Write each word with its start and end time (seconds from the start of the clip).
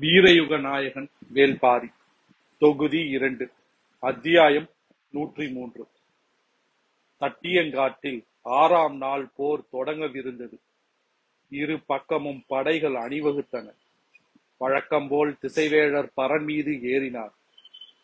வீரயுக 0.00 0.60
நாயகன் 0.60 1.08
வேல்பாரி. 1.34 1.92
தொகுதி 2.58 3.08
இரண்டு 3.08 3.50
அத்தியாயம் 3.98 4.68
நூற்றி 5.10 5.48
மூன்று 5.48 5.86
தட்டியங்காட்டில் 7.20 8.24
ஆறாம் 8.42 8.96
நாள் 8.96 9.30
போர் 9.36 9.62
தொடங்கவிருந்தது. 9.72 10.58
இரு 11.48 11.80
பக்கமும் 11.80 12.44
படைகள் 12.46 12.92
அணிவகுத்தன. 12.92 13.74
வழக்கம்போல் 14.58 15.36
திசைவேழர் 15.42 16.08
பரன் 16.16 16.44
மீது 16.44 16.72
ஏறினார். 16.72 17.32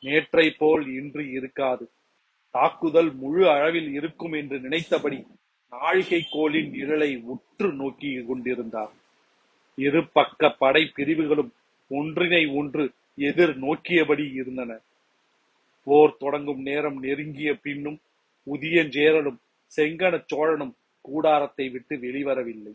நேற்றை 0.00 0.50
போல் 0.50 0.86
இன்று 0.86 1.30
இருக்காது. 1.30 1.90
தாக்குதல் 2.50 3.14
முழு 3.14 3.50
அளவில் 3.50 3.92
இருக்கும் 3.92 4.32
என்று 4.32 4.60
நினைத்தபடி 4.60 5.26
நாழிகை 5.70 6.26
கோலின் 6.30 6.72
நிழலை 6.72 7.22
உற்று 7.22 7.72
நோக்கி 7.72 8.24
கொண்டிருந்தார். 8.28 8.92
இரு 9.76 10.08
பக்க 10.08 10.50
படை 10.50 10.92
பிரிவுகளும் 10.94 11.52
ஒன்றினை 11.90 12.42
ஒன்று 12.46 12.84
எதிர் 13.14 13.54
நோக்கியபடி 13.58 14.32
இருந்தன. 14.32 14.80
போர் 15.86 16.16
தொடங்கும் 16.16 16.62
நேரம் 16.62 16.98
நெருங்கிய 17.02 17.50
பின்னும் 17.54 17.98
உதியஞ்சேரலும் 18.46 19.38
செங்கன 19.76 20.24
சோழனும் 20.32 20.74
கூடாரத்தை 21.00 21.68
விட்டு 21.68 21.96
வெளிவரவில்லை. 21.96 22.72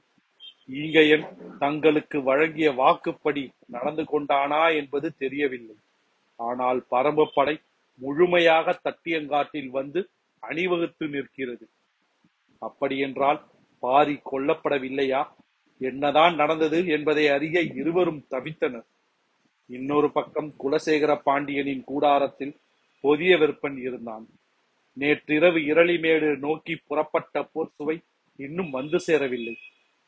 ஈங்கையன் 0.69 1.25
தங்களுக்கு 1.59 2.23
வழங்கிய 2.23 2.71
வாக்குப்படி 2.71 3.43
நடந்து 3.65 4.03
கொண்டானா 4.03 4.75
என்பது 4.75 5.15
தெரியவில்லை. 5.17 5.75
ஆனால் 6.39 6.85
பரம்பு 6.91 7.25
படை 7.33 7.55
முழுமையாக 8.01 8.79
தட்டியங்காட்டில் 8.83 9.69
வந்து 9.69 10.09
அணிவகுத்து 10.39 11.07
நிற்கிறது. 11.07 11.65
அப்படியென்றால் 12.61 13.39
பாரி 13.79 14.19
கொல்லப்படவில்லையா? 14.31 15.21
என்னதான் 15.81 16.35
நடந்தது 16.35 16.87
என்பதை 16.87 17.27
அறிய 17.29 17.61
இருவரும் 17.61 18.25
தவித்தனர். 18.31 18.87
இன்னொரு 19.69 20.11
பக்கம் 20.11 20.53
குலசேகர 20.63 21.21
பாண்டியனின் 21.23 21.83
கூடாரத்தில் 21.83 22.59
பொதிய 23.01 23.37
விற்பன் 23.37 23.77
இருந்தான். 23.77 24.25
நேற்றிரவு 24.93 25.59
இரளிமேடு 25.59 26.37
நோக்கி 26.37 26.75
புறப்பட்ட 26.87 27.43
போர் 27.43 27.75
சுவை 27.75 28.01
இன்னும் 28.35 28.69
வந்து 28.69 28.99
சேரவில்லை. 28.99 29.55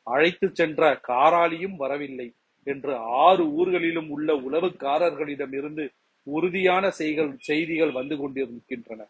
அழைத்து 0.04 0.50
சென்ற 0.54 1.00
காராளியும் 1.08 1.76
வரவில்லை 1.76 2.34
என்று 2.64 2.96
ஆறு 2.98 3.44
ஊர்களிலும் 3.52 4.10
உள்ள 4.10 4.34
உளவுக்காரர்களிடமிருந்து 4.34 5.90
உறுதியான 6.24 6.90
செய்கள் 6.90 7.36
செய்திகள் 7.40 7.92
வந்து 7.92 8.18
கொண்டிருக்கின்றன. 8.18 9.02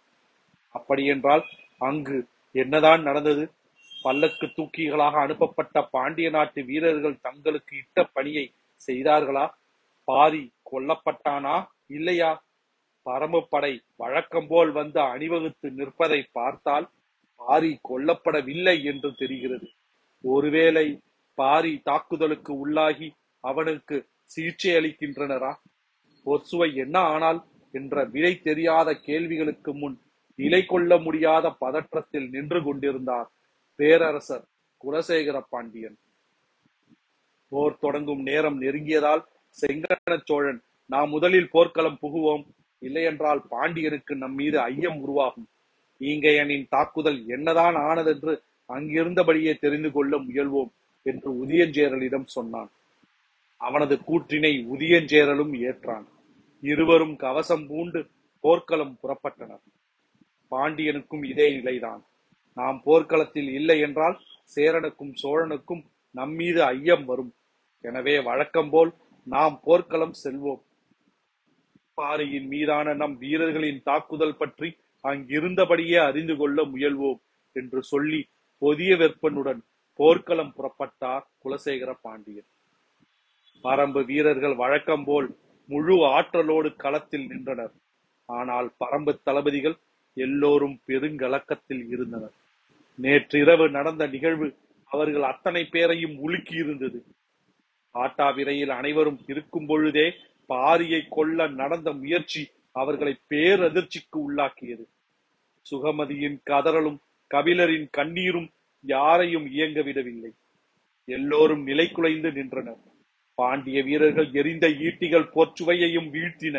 அப்படியென்றால் 0.69 1.43
அங்கு 1.77 2.27
என்னதான் 2.51 3.01
நடந்தது? 3.01 3.51
பல்லக்கு 4.03 4.45
தூக்கிகளாக 4.45 5.11
அனுப்பப்பட்ட 5.11 5.81
பாண்டிய 5.81 6.29
நாட்டு 6.29 6.63
வீரர்கள் 6.63 7.21
தங்களுக்கு 7.21 7.77
இட்ட 7.77 8.03
பணியை 8.03 8.51
செய்தார்களா? 8.87 9.45
பாரி 10.07 10.43
கொல்லப்பட்டானா 10.71 11.55
இல்லையா? 11.87 12.31
பரமப்படை 13.05 13.73
வழக்கம் 13.95 14.47
போல் 14.47 14.71
வந்து 14.71 14.99
அணிவகுத்து 15.13 15.67
நிற்பதை 15.71 16.21
பார்த்தால் 16.31 16.87
பாரி 17.41 17.71
கொல்லப்படவில்லை 17.89 18.75
என்று 18.83 19.09
தெரிகிறது. 19.15 19.67
ஒருவேளை 20.23 20.87
பாரி 21.37 21.73
தாக்குதலுக்கு 21.83 22.51
உள்ளாகி 22.57 23.09
அவனுக்கு 23.43 23.97
சிகிச்சை 24.23 24.71
அளிக்கின்றனரா? 24.75 25.51
பொற்சுவை 26.25 26.69
என்ன 26.83 26.99
ஆனால் 27.13 27.39
என்ற 27.73 28.03
விடை 28.13 28.33
தெரியாத 28.39 28.89
கேள்விகளுக்கு 29.07 29.71
முன் 29.73 29.95
நிலை 30.39 30.61
கொள்ள 30.65 30.97
முடியாத 30.97 31.45
பதற்றத்தில் 31.63 32.27
நின்று 32.29 32.59
கொண்டிருந்தார் 32.63 33.29
பேரரசர் 33.79 34.45
குலசேகர 34.83 35.37
பாண்டியன். 35.49 35.97
போர் 37.51 37.77
தொடங்கும் 37.77 38.23
நேரம் 38.29 38.57
நெருங்கியதால் 38.61 39.23
செங்கன 39.61 40.15
சோழன் 40.29 40.61
நாம் 40.89 41.09
முதலில் 41.09 41.51
போர்க்களம் 41.53 41.99
புகுவோம். 42.01 42.45
இல்லையென்றால் 42.81 43.41
பாண்டியனுக்கு 43.51 44.13
நம் 44.15 44.35
மீது 44.39 44.57
ஐயம் 44.59 44.97
உருவாகும். 45.03 45.47
ஈங்கையனின் 46.01 46.65
தாக்குதல் 46.69 47.19
என்னதான் 47.27 47.75
ஆனதென்று 47.89 48.33
அங்கிருந்தபடியே 48.69 49.53
தெரிந்து 49.59 49.89
கொள்ள 49.91 50.17
முயல்வோம் 50.17 50.71
என்று 51.05 51.29
உதியஞ்சேரலிடம் 51.43 52.27
சொன்னான். 52.35 52.69
அவனது 53.61 53.95
கூற்றினை 54.07 54.53
உதியஞ்சேரலும் 54.73 55.53
ஏற்றான். 55.67 56.05
இருவரும் 56.63 57.15
கவசம் 57.15 57.65
பூண்டு 57.67 57.99
போர்க்களம் 58.43 58.95
புறப்பட்டனர். 59.01 59.63
பாண்டியனுக்கும் 60.51 61.23
இதே 61.31 61.47
நிலைதான். 61.55 62.01
நாம் 62.57 62.77
போர்க்களத்தில் 62.83 63.49
இல்லை 63.59 63.77
என்றால் 63.79 64.17
சேரனுக்கும் 64.55 65.13
சோழனுக்கும் 65.23 65.83
நம்மீது 66.15 66.59
ஐயம் 66.63 67.05
வரும். 67.05 67.31
எனவே 67.83 68.15
வழக்கம் 68.19 68.69
போல் 68.69 68.91
நாம் 69.27 69.55
போர்க்களம் 69.63 70.15
செல்வோம். 70.23 70.63
பாறையின் 71.97 72.47
மீதான 72.47 72.93
நம் 72.93 73.15
வீரர்களின் 73.17 73.81
தாக்குதல் 73.83 74.37
பற்றி 74.37 74.69
அங்கிருந்தபடியே 75.03 75.97
அறிந்து 76.09 76.35
கொள்ள 76.37 76.57
முயல்வோம் 76.63 77.19
என்று 77.55 77.79
சொல்லி 77.83 78.21
பொதிய 78.61 78.91
வெப்பனுடன் 78.95 79.61
போர்க்களம் 79.99 80.53
புறப்பட்டார் 80.57 81.25
குலசேகர 81.43 81.91
பாண்டியன். 82.01 82.49
பரம்பு 83.63 84.01
வீரர்கள் 84.05 84.55
வழக்கம் 84.55 85.05
போல் 85.05 85.27
முழு 85.69 85.95
ஆற்றலோடு 86.15 86.69
களத்தில் 86.75 87.27
நின்றனர். 87.27 87.73
ஆனால் 88.29 88.67
பரம்பு 88.83 89.13
தளபதிகள் 89.23 89.77
எல்லோரும் 90.17 90.75
பெருங்கலக்கத்தில் 90.87 91.83
இருந்தனர். 91.87 92.35
நேற்றிரவு 92.99 93.65
நடந்த 93.69 94.03
நிகழ்வு 94.07 94.47
அவர்கள் 94.91 95.25
அத்தனை 95.31 95.63
பேரையும் 95.65 96.15
உலுக்கி 96.17 96.55
இருந்தது 96.55 96.99
ஆட்டாவிரையில் 98.01 98.73
அனைவரும் 98.79 99.19
இருக்கும் 99.27 99.67
பொழுதே 99.67 100.07
பாரியை 100.49 101.01
கொல்ல 101.09 101.47
நடந்த 101.61 101.89
முயற்சி 102.01 102.41
அவர்களை 102.71 103.13
பேரதிர்ச்சிக்கு 103.29 104.17
உள்ளாக்கியது. 104.27 104.85
சுகமதியின் 105.65 106.37
கதறலும் 106.43 106.99
கபிலரின் 107.33 107.87
கண்ணீரும் 107.97 108.49
யாரையும் 108.81 109.45
இயங்க 109.47 109.81
விடவில்லை 109.81 110.31
எல்லோரும் 111.07 111.63
நிலை 111.63 111.87
குலைந்து 111.91 112.29
நின்றனர். 112.31 112.81
பாண்டிய 113.37 113.79
வீரர்கள் 113.83 114.29
எரிந்த 114.31 114.65
ஈட்டிகள் 114.87 115.31
போர்ச்சுவையையும் 115.35 116.09
வீழ்த்தின. 116.15 116.57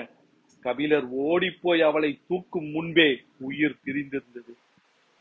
கபிலர் 0.60 1.06
ஓடிப்போய் 1.26 1.82
அவளை 1.82 2.10
தூக்கும் 2.28 2.68
முன்பே 2.70 3.08
உயிர் 3.38 3.80
பிரிந்திருந்தது. 3.84 4.53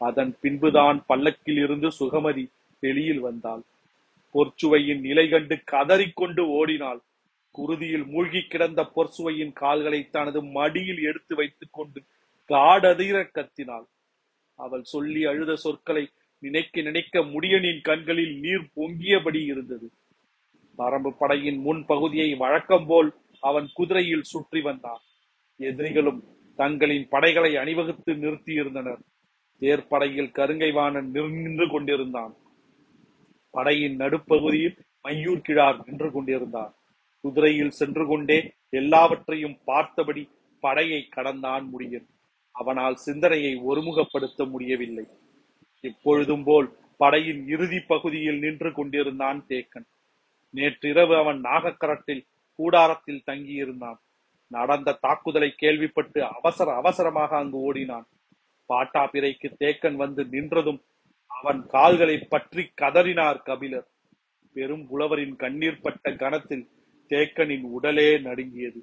அதன் 0.01 0.33
பின்புதான் 0.41 0.97
பல்லக்கில் 1.07 1.57
இருந்து 1.57 1.89
சுகமதி 1.99 2.45
வெளியில் 2.79 3.19
வந்தாள். 3.19 3.63
பொற்சுவையின் 4.35 4.99
நிலை 4.99 5.29
கண்டு 5.29 5.55
கதறிக்கொண்டு 5.71 6.39
ஓடினாள். 6.39 7.01
குருதியில் 7.55 8.05
மூழ்கி 8.05 8.41
கிடந்த 8.41 8.91
பொற்சுவையின் 8.95 9.53
கால்களை 9.53 10.09
தனது 10.09 10.43
மடியில் 10.43 11.01
எடுத்து 11.01 11.35
வைத்துக் 11.35 11.73
கொண்டு 11.73 12.03
காடதிர 12.49 13.17
கத்தினாள். 13.33 13.85
அவள் 14.55 14.83
சொல்லி 14.83 15.25
அழுத 15.25 15.55
சொற்களை 15.55 16.09
நினைக்க 16.39 16.81
நினைக்க 16.81 17.19
முடியனின் 17.19 17.81
கண்களில் 17.81 18.39
நீர் 18.39 18.71
பொங்கியபடி 18.75 19.45
இருந்தது. 19.45 19.91
பரம்பு 20.77 21.11
படையின் 21.19 21.57
முன் 21.57 21.85
பகுதியை 21.85 22.35
வழக்கம் 22.35 22.85
போல் 22.85 23.13
அவன் 23.39 23.67
குதிரையில் 23.73 24.21
சுற்றி 24.21 24.61
வந்தான். 24.61 25.01
எதிரிகளும் 25.57 26.23
தங்களின் 26.55 27.07
படைகளை 27.09 27.55
அணிவகுத்து 27.55 28.13
நிறுத்தியிருந்தனர். 28.13 29.01
தேர்ப்படையில் 29.59 30.31
கருங்கைவாணன் 30.31 31.09
நின்று 31.09 31.69
கொண்டிருந்தான். 31.69 32.33
படையின் 33.55 33.95
நடுப்பகுதியில் 33.95 34.77
மையூர் 35.03 35.45
கிழார் 35.47 35.79
நின்று 35.85 36.09
கொண்டிருந்தார். 36.11 36.73
குதிரையில் 37.23 37.77
சென்று 37.79 38.03
கொண்டே 38.07 38.37
எல்லாவற்றையும் 38.79 39.57
பார்த்தபடி 39.65 40.23
படையை 40.59 41.01
கடந்தான் 41.15 41.65
முடியும். 41.73 42.07
அவனால் 42.55 42.95
சிந்தனையை 43.05 43.53
ஒருமுகப்படுத்த 43.69 44.41
முடியவில்லை. 44.49 45.05
இப்பொழுதும் 45.83 46.43
போல் 46.43 46.67
படையின் 46.97 47.41
இறுதி 47.47 47.79
பகுதியில் 47.91 48.39
நின்று 48.39 48.69
கொண்டிருந்தான் 48.73 49.39
தேக்கன். 49.49 49.87
நேற்றிரவு 50.53 51.15
அவன் 51.21 51.39
நாகக்கரட்டில் 51.41 52.23
கூடாரத்தில் 52.59 53.25
தங்கியிருந்தான். 53.31 53.99
நடந்த 54.51 54.97
தாக்குதலை 55.05 55.49
கேள்விப்பட்டு 55.61 56.19
அவசர 56.37 56.67
அவசரமாக 56.81 57.31
அங்கு 57.37 57.57
ஓடினான். 57.67 58.05
பாட்டாபிரைக்கு 58.69 59.47
தேக்கன் 59.63 59.97
வந்து 60.03 60.21
நின்றதும் 60.33 60.79
அவன் 61.39 61.61
கால்களை 61.65 62.17
பற்றி 62.17 62.63
கதறினார் 62.81 63.39
கபிலர். 63.43 63.87
பெரும் 64.53 64.85
புலவரின் 64.87 65.35
கண்ணீர் 65.35 65.81
பட்ட 65.81 66.11
கணத்தில் 66.15 66.65
தேக்கனின் 67.09 67.65
உடலே 67.77 68.09
நடுங்கியது. 68.17 68.81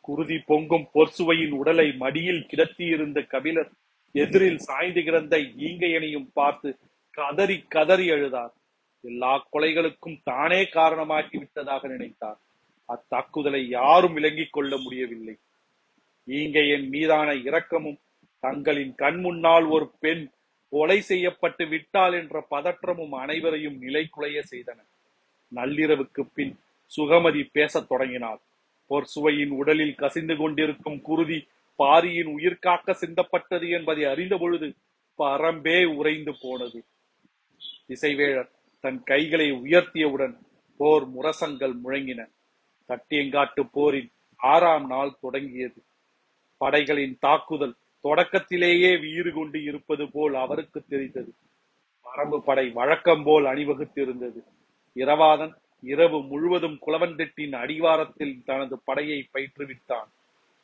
குருதி 0.00 0.38
பொங்கும் 0.46 0.86
பொற்சுவையின் 0.94 1.54
உடலை 1.60 1.86
மடியில் 1.92 2.46
கிடத்தியிருந்த 2.50 3.26
கபிலர் 3.26 3.70
எதிரில் 4.14 4.58
சாய்ந்து 4.58 5.02
கிடந்த 5.02 5.36
ஈங்கையனையும் 5.66 6.28
பார்த்து 6.32 6.68
கதறி 7.10 7.56
கதறி 7.68 8.06
அழுதார். 8.10 8.54
எல்லா 9.00 9.32
கொலைகளுக்கும் 9.52 10.20
தானே 10.24 10.60
காரணமாக்கி 10.62 11.36
விட்டதாக 11.38 11.88
நினைத்தார். 11.88 12.38
அத்தாக்குதலை 12.88 13.62
யாரும் 13.68 14.12
விளங்கிக் 14.12 14.52
கொள்ள 14.52 14.76
முடியவில்லை. 14.76 15.36
ஈங்கையன் 16.26 16.86
மீதான 16.88 17.28
இரக்கமும் 17.34 18.00
தங்களின் 18.42 18.94
கண் 18.94 19.20
முன்னால் 19.20 19.64
ஒரு 19.64 19.86
பெண் 20.00 20.24
கொலை 20.70 21.00
செய்யப்பட்டு 21.00 21.66
விட்டாள் 21.66 22.12
என்ற 22.12 22.46
பதற்றமும் 22.50 23.08
அனைவரையும் 23.08 23.82
நிலைக்குலைய 23.82 24.42
செய்தன. 24.50 24.86
நள்ளிரவுக்கு 25.54 26.28
பின் 26.34 26.58
சுகமதி 26.96 27.48
பேசத் 27.52 27.88
தொடங்கினாள். 27.88 28.40
பொற்சுவையின் 28.90 29.48
உடலில் 29.48 29.94
கசிந்து 29.94 30.36
கொண்டிருக்கும் 30.36 31.00
குருதி 31.00 31.48
பாரியின் 31.76 32.26
உயிர் 32.26 32.58
காக்க 32.58 32.92
சிந்தப்பட்டது 32.92 33.68
என்பதை 33.68 34.04
அறிந்த 34.04 34.36
பொழுது 34.36 34.74
பரம்பே 35.18 35.94
உறைந்து 35.94 36.34
போனது. 36.40 36.84
திசைவேழர் 37.88 38.50
தன் 38.80 39.02
கைகளை 39.02 39.52
உயர்த்தியவுடன் 39.52 40.38
போர் 40.76 41.08
முரசங்கள் 41.08 41.74
முழங்கின. 41.84 42.30
தட்டியங்காட்டு 42.88 43.68
போரின் 43.72 44.10
ஆறாம் 44.36 44.86
நாள் 44.86 45.16
தொடங்கியது. 45.20 45.82
படைகளின் 46.56 47.16
தாக்குதல் 47.20 47.76
தொடக்கத்திலேயே 48.00 49.00
வீறு 49.00 49.32
கொண்டு 49.32 49.62
இருப்பது 49.62 50.10
போல் 50.10 50.34
அவருக்கு 50.34 50.84
தெரிந்தது. 50.88 51.32
பரம்பு 52.06 52.38
படை 52.38 52.70
வழக்கம் 52.70 53.22
போல் 53.22 53.44
அணிவகுத்திருந்தது. 53.44 54.40
இரவாதன் 54.94 55.54
இரவு 55.82 56.22
முழுவதும் 56.22 56.78
குளவன்திட்டின் 56.86 57.54
அடிவாரத்தில் 57.54 58.44
தனது 58.44 58.80
படையை 58.84 59.28
பயிற்றுவித்தான். 59.32 60.08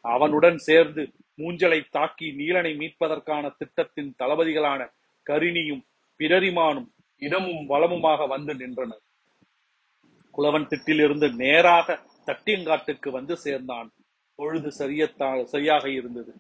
அவனுடன் 0.01 0.59
சேர்ந்து 0.59 1.13
மூஞ்சலை 1.39 1.85
தாக்கி 1.91 2.33
நீலனை 2.33 2.73
மீட்பதற்கான 2.77 3.55
திட்டத்தின் 3.57 4.15
தளபதிகளான 4.19 4.89
கரிணியும் 5.31 5.83
பிடரிமானும் 6.19 6.89
இடமும் 7.19 7.69
வளமுமாக 7.69 8.29
வந்து 8.29 8.55
நின்றனர். 8.55 9.03
குளவன் 10.39 10.67
திட்டிலிருந்து 10.67 11.35
நேராக 11.35 12.01
தட்டியங்காட்டுக்கு 12.27 13.11
வந்து 13.11 13.37
சேர்ந்தான். 13.37 13.93
பொழுது 14.35 14.73
சரியத்தான் 14.79 15.45
சரியாக 15.45 15.91
இருந்தது. 15.91 16.35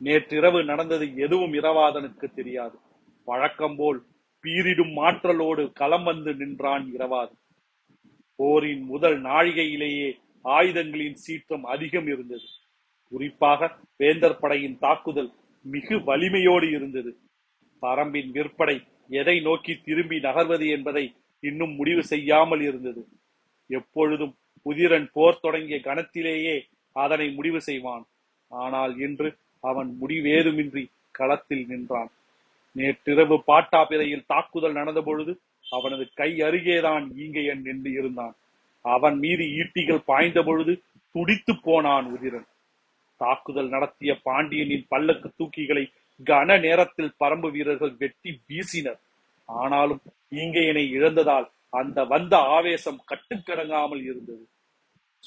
நேற்றிரவு 0.00 0.60
நடந்தது 0.64 1.06
எதுவும் 1.16 1.52
இரவாதனுக்கு 1.52 2.26
தெரியாது. 2.34 2.76
வழக்கம் 3.28 3.76
போல் 3.76 3.98
பீரிடும் 4.44 4.92
மாற்றலோடு 4.92 5.62
களம் 5.72 6.04
வந்து 6.04 6.32
நின்றான் 6.34 6.86
இரவாதன். 6.96 7.40
போரின் 8.38 8.84
முதல் 8.84 9.18
நாழிகையிலேயே 9.22 10.10
ஆயுதங்களின் 10.44 11.18
சீற்றம் 11.24 11.64
அதிகம் 11.64 12.06
இருந்தது. 12.06 12.48
குறிப்பாக 13.12 13.70
வேந்தர் 13.96 14.40
படையின் 14.40 14.78
தாக்குதல் 14.78 15.30
மிகு 15.64 15.96
வலிமையோடு 16.04 16.66
இருந்தது. 16.70 17.10
பரம்பின் 17.82 18.30
விற்படை 18.36 18.76
எதை 19.10 19.36
நோக்கி 19.40 19.74
திரும்பி 19.80 20.18
நகர்வது 20.18 20.66
என்பதை 20.76 21.04
இன்னும் 21.42 21.74
முடிவு 21.74 22.02
செய்யாமல் 22.02 22.60
இருந்தது. 22.60 23.02
எப்பொழுதும் 23.70 24.34
புதிரன் 24.62 25.08
போர் 25.12 25.42
தொடங்கிய 25.42 25.78
கணத்திலேயே 25.84 26.56
அதனை 26.96 27.26
முடிவு 27.30 27.60
செய்வான். 27.60 28.04
ஆனால் 28.50 28.92
இன்று 28.98 29.28
அவன் 29.60 29.98
முடிவேதுமின்றி 30.00 30.86
களத்தில் 31.10 31.66
நின்றான். 31.68 32.10
நேற்றிரவு 32.72 33.42
பாட்டாபிரையில் 33.46 34.26
தாக்குதல் 34.26 34.72
நடந்த 34.72 35.00
பொழுது 35.00 35.40
அவனது 35.70 36.08
கை 36.14 36.36
அருகேதான் 36.36 37.10
ஈங்கையன் 37.16 37.60
நின்று 37.60 37.90
இருந்தான். 37.90 38.34
அவன் 38.82 39.18
மீது 39.18 39.42
ஈட்டிகள் 39.42 40.02
பாய்ந்த 40.04 40.42
பொழுது 40.42 40.82
துடித்து 41.12 41.60
போனான் 41.62 42.06
உதிரன். 42.06 42.46
தாக்குதல் 43.16 43.68
நடத்திய 43.68 44.18
பாண்டியனின் 44.22 44.86
பல்லக்கு 44.88 45.30
தூக்கிகளை 45.38 45.90
கன 46.24 46.60
நேரத்தில் 46.60 47.14
பரம்பு 47.20 47.50
வீரர்கள் 47.50 47.94
வெட்டி 47.98 48.40
வீசினர். 48.48 48.98
ஆனாலும் 49.44 50.00
ஈங்கையனை 50.30 50.84
இழந்ததால் 50.92 51.50
அந்த 51.70 52.04
வந்த 52.04 52.36
ஆவேசம் 52.36 53.00
கட்டுக்கடங்காமல் 53.08 54.02
இருந்தது. 54.02 54.46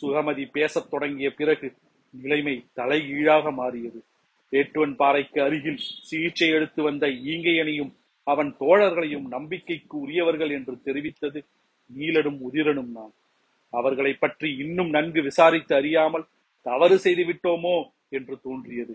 சுகமதி 0.01 0.49
பேசத் 0.51 0.89
தொடங்கிய 0.89 1.31
பிறகு 1.31 1.73
நிலைமை 2.09 2.65
தலைகீழாக 2.73 3.51
மாறியது. 3.51 4.03
ஏட்டுவன் 4.53 4.95
பாறைக்கு 4.95 5.39
அருகில் 5.41 5.81
சிகிச்சை 6.09 6.49
எடுத்து 6.57 6.81
வந்த 6.83 7.05
ஈங்கையனையும் 7.31 7.91
அவன் 8.27 8.51
தோழர்களையும் 8.59 9.27
நம்பிக்கைக்கு 9.27 9.95
உரியவர்கள் 9.97 10.51
என்று 10.57 10.73
தெரிவித்தது 10.85 11.39
நீலனும் 11.89 12.39
உதிரனும் 12.47 12.91
நான் 12.91 13.13
அவர்களை 13.73 14.13
பற்றி 14.13 14.49
இன்னும் 14.57 14.89
நன்கு 14.89 15.21
விசாரித்து 15.21 15.73
அறியாமல் 15.75 16.29
தவறு 16.65 16.97
செய்து 16.97 17.23
விட்டோமோ 17.29 17.77
என்று 18.09 18.35
தோன்றியது. 18.41 18.93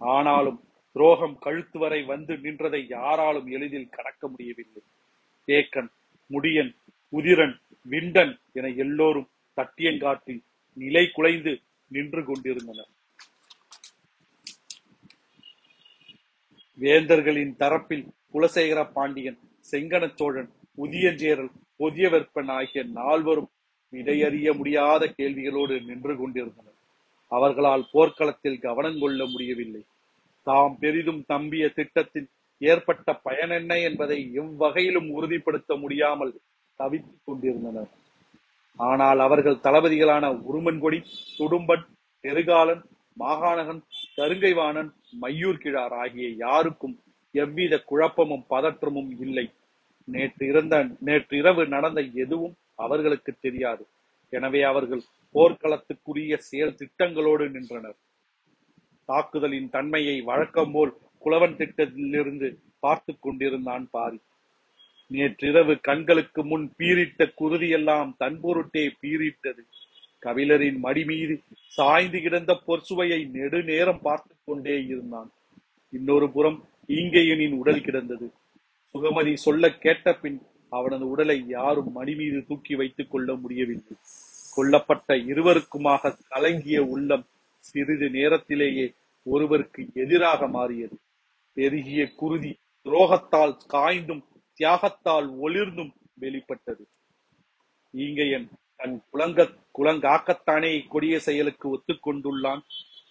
ஆனாலும் 0.00 0.58
துரோகம் 0.96 1.36
கழுத்து 1.38 1.78
வரை 1.78 2.00
வந்து 2.02 2.34
நின்றதை 2.36 2.80
யாராலும் 2.88 3.48
எளிதில் 3.56 3.94
கடக்க 3.96 4.22
முடியவில்லை. 4.28 4.82
தேக்கன் 5.48 5.90
முடியன் 6.30 6.72
உதிரன் 7.12 7.56
விண்டன் 7.86 8.34
என 8.52 8.68
எல்லோரும் 8.84 9.30
தட்டியங்காட்டி 9.58 10.36
நிலை 10.76 11.04
குலைந்து 11.10 11.52
நின்று 11.90 12.22
கொண்டிருந்தனர். 12.24 12.90
வேந்தர்களின் 16.78 17.56
தரப்பில் 17.58 18.06
குலசேகர 18.32 18.80
பாண்டியன் 18.92 19.38
செங்கனச் 19.72 20.16
சோழன் 20.16 20.50
உதியஞ்சேரல் 20.78 21.52
புதிய 21.76 22.08
வெப்பன் 22.08 22.50
ஆகிய 22.50 22.82
நால்வரும் 22.98 23.50
விடையறிய 23.92 24.48
முடியாத 24.56 25.14
கேள்விகளோடு 25.18 25.74
நின்று 25.84 26.14
கொண்டிருந்தனர். 26.16 26.76
அவர்களால் 27.32 27.84
போர்க்களத்தில் 27.92 28.58
கவனம் 28.58 28.98
கொள்ள 28.98 29.24
முடியவில்லை. 29.26 29.82
தாம் 30.46 30.76
பெரிதும் 30.78 31.22
தம்பிய 31.28 31.68
திட்டத்தில் 31.68 32.28
ஏற்பட்ட 32.60 33.14
பயன் 33.14 33.50
என்ன 33.50 33.78
என்பதை 33.78 34.18
எவ்வகையிலும் 34.32 35.08
உறுதிப்படுத்த 35.10 35.76
முடியாமல் 35.76 36.32
தவித்துக் 36.80 37.24
கொண்டிருந்தனர். 37.24 37.90
ஆனால் 38.78 39.18
அவர்கள் 39.18 39.62
தளபதிகளான 39.62 40.24
உருமன்கொடி 40.48 40.98
துடும்பன் 41.38 41.84
பெருகாலன் 42.24 42.82
மாகாணகன் 43.20 43.82
கருங்கைவாணன் 44.16 44.90
மையூர் 45.22 45.62
கிழார் 45.62 45.94
ஆகிய 46.04 46.28
யாருக்கும் 46.44 46.96
எவ்வித 47.34 47.74
குழப்பமும் 47.90 48.44
பதற்றமும் 48.50 49.10
இல்லை. 49.24 49.46
நேற்று 50.08 50.44
இருந்த 50.46 50.74
நேற்று 51.00 51.34
இரவு 51.38 51.62
நடந்த 51.74 52.00
எதுவும் 52.24 52.54
அவர்களுக்கு 52.84 53.32
தெரியாது. 53.40 53.84
எனவே 54.32 54.60
அவர்கள் 54.62 55.02
போர்க்களத்துக்குரிய 55.34 56.36
செயல் 56.48 56.76
திட்டங்களோடு 56.80 57.44
நின்றனர். 57.48 57.98
தாக்குதலின் 59.08 59.68
தன்மையை 59.68 60.16
வழக்கம் 60.20 60.72
போல் 60.72 60.92
குளவன் 61.24 61.56
திட்டத்திலிருந்து 61.56 62.48
பார்த்து 62.84 63.12
கொண்டிருந்தான் 63.18 63.84
பாரி. 63.90 64.18
நேற்றிரவு 65.10 65.74
கண்களுக்கு 65.80 66.40
முன் 66.44 66.66
பீரிட்ட 66.78 67.24
குருதியெல்லாம் 67.40 68.10
தன்பொருட்டே 68.22 68.84
பீரிட்டது. 69.02 69.62
கபிலரின் 70.22 70.78
மடி 70.78 71.04
மீது 71.04 71.42
சாய்ந்து 71.68 72.20
கிடந்த 72.20 72.60
பொற்சுவையை 72.66 73.28
நெடுநேரம் 73.28 74.00
பார்த்து 74.02 74.34
கொண்டே 74.44 74.84
இருந்தான். 74.84 75.30
இன்னொரு 75.90 76.30
புறம் 76.30 76.64
ஈங்கையனின் 76.88 77.52
உடல் 77.52 77.82
கிடந்தது. 77.82 78.32
சுகமதி 78.94 79.34
சொல்ல 79.34 79.70
கேட்ட 79.70 80.14
பின் 80.14 80.42
அவனது 80.68 81.08
உடலை 81.08 81.44
யாரும் 81.48 81.92
மணி 81.92 82.14
மீது 82.14 82.44
தூக்கி 82.46 82.74
வைத்துக் 82.74 83.10
கொள்ள 83.10 83.34
முடியவில்லை. 83.34 83.96
கொல்லப்பட்ட 84.56 85.14
இருவருக்குமாக 85.26 86.16
கலங்கிய 86.28 86.78
உள்ளம் 86.84 87.26
சிறிது 87.58 88.10
நேரத்திலேயே 88.10 88.92
ஒருவருக்கு 89.22 89.88
எதிராக 89.94 90.48
மாறியது. 90.48 90.96
பெருகிய 91.52 92.14
குருதி 92.14 92.58
துரோகத்தால் 92.84 93.56
காய்ந்தும் 93.72 94.24
தியாகத்தால் 94.60 95.28
ஒளிர்ந்தும் 95.42 95.90
வெளிப்பட்டது. 96.14 96.88
ஈங்கையன் 97.94 98.48
தன் 98.80 99.02
குலங்க 99.10 99.48
குலங்காக்கத்தானே 99.78 100.70
இக்கொடிய 100.80 101.16
செயலுக்கு 101.16 101.66
ஒத்துக்கொண்டுள்ளான் 101.74 102.62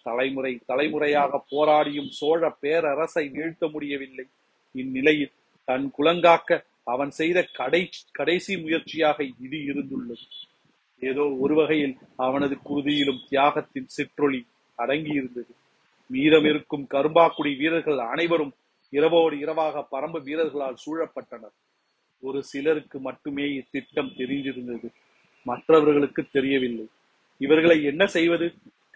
தலைமுறை 0.02 0.60
தலைமுறையாக 0.66 1.44
போராடியும் 1.50 2.10
சோழ 2.10 2.50
பேரரசை 2.50 3.28
வீழ்த்த 3.28 3.68
முடியவில்லை. 3.68 4.26
இந்நிலையில் 4.74 5.32
தன் 5.64 5.86
குலங்காக்க 5.98 6.64
அவன் 6.84 7.10
செய்த 7.10 7.38
கடை 7.42 7.90
கடைசி 8.12 8.56
முயற்சியாக 8.56 9.18
இது 9.24 9.58
இருந்துள்ளது. 9.70 10.26
ஏதோ 11.02 11.24
ஒரு 11.40 11.54
வகையில் 11.54 11.96
அவனது 12.16 12.56
குருதியிலும் 12.64 13.24
தியாகத்தின் 13.28 13.86
சிற்றொளி 13.86 14.46
அடங்கியிருந்தது. 14.78 15.52
மீதம் 16.10 16.44
இருக்கும் 16.44 16.86
கரும்பாக்குடி 16.94 17.56
வீரர்கள் 17.56 17.98
அனைவரும் 17.98 18.52
இரவோடு 18.92 19.38
இரவாக 19.38 19.86
பரம்பு 19.92 20.22
வீரர்களால் 20.22 20.82
சூழப்பட்டனர். 20.86 21.56
ஒரு 22.22 22.42
சிலருக்கு 22.42 23.00
மட்டுமே 23.00 23.46
இத்திட்டம் 23.54 24.14
தெரிந்திருந்தது. 24.16 24.88
மற்றவர்களுக்கு 25.46 26.22
தெரியவில்லை. 26.36 26.86
இவர்களை 27.40 27.78
என்ன 27.84 28.02
செய்வது? 28.16 28.46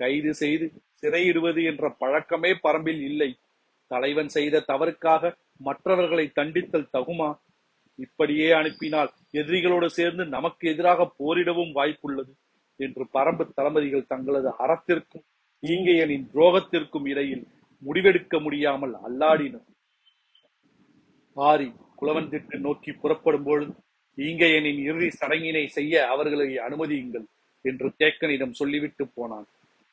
கைது 0.00 0.32
செய்து 0.34 0.66
சிறையிடுவது 1.00 1.60
என்ற 1.70 1.84
பழக்கமே 2.02 2.52
பரம்பில் 2.64 3.02
இல்லை. 3.10 3.30
தலைவன் 3.90 4.30
செய்த 4.36 4.64
தவறுக்காக 4.68 5.32
மற்றவர்களை 5.58 6.26
தண்டித்தல் 6.38 6.92
தகுமா? 6.96 7.30
இப்படியே 7.98 8.46
அனுப்பினால் 8.58 9.10
எதிரிகளோடு 9.40 9.88
சேர்ந்து 9.98 10.24
நமக்கு 10.36 10.64
எதிராக 10.72 11.06
போரிடவும் 11.18 11.72
வாய்ப்புள்ளது 11.78 12.32
என்று 12.80 13.04
பரம்பு 13.14 13.44
தளபதிகள் 13.58 14.10
தங்களது 14.12 14.50
அறத்திற்கும் 14.64 15.24
ஈங்கையனின் 15.62 16.26
துரோகத்திற்கும் 16.34 17.06
இடையில் 17.12 17.44
முடிவெடுக்க 17.82 18.34
முடியாமல் 18.40 18.94
அல்லாடினர். 19.06 19.66
பாரி 21.36 21.68
குளவன் 22.00 22.30
திட்டு 22.32 22.56
நோக்கி 22.66 22.90
புறப்படும் 22.92 23.46
பொழுது 23.48 23.72
ஈங்கையனின் 24.26 24.80
இறுதி 24.88 25.10
சடங்கினை 25.20 25.64
செய்ய 25.76 25.94
அவர்களை 26.08 26.48
அனுமதியுங்கள் 26.66 27.26
என்று 27.64 27.88
தேக்கனிடம் 27.98 28.58
சொல்லிவிட்டு 28.60 29.04
போனான். 29.08 29.48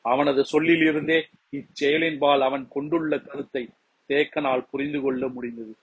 அவனது 0.06 0.42
சொல்லிலிருந்தே 0.52 1.20
இச்செயலின்பால் 1.58 2.44
அவன் 2.48 2.66
கொண்டுள்ள 2.68 3.14
கருத்தை 3.20 3.64
தேக்கனால் 4.10 4.68
புரிந்து 4.72 5.00
கொள்ள 5.02 5.24
முடிந்தது. 5.28 5.74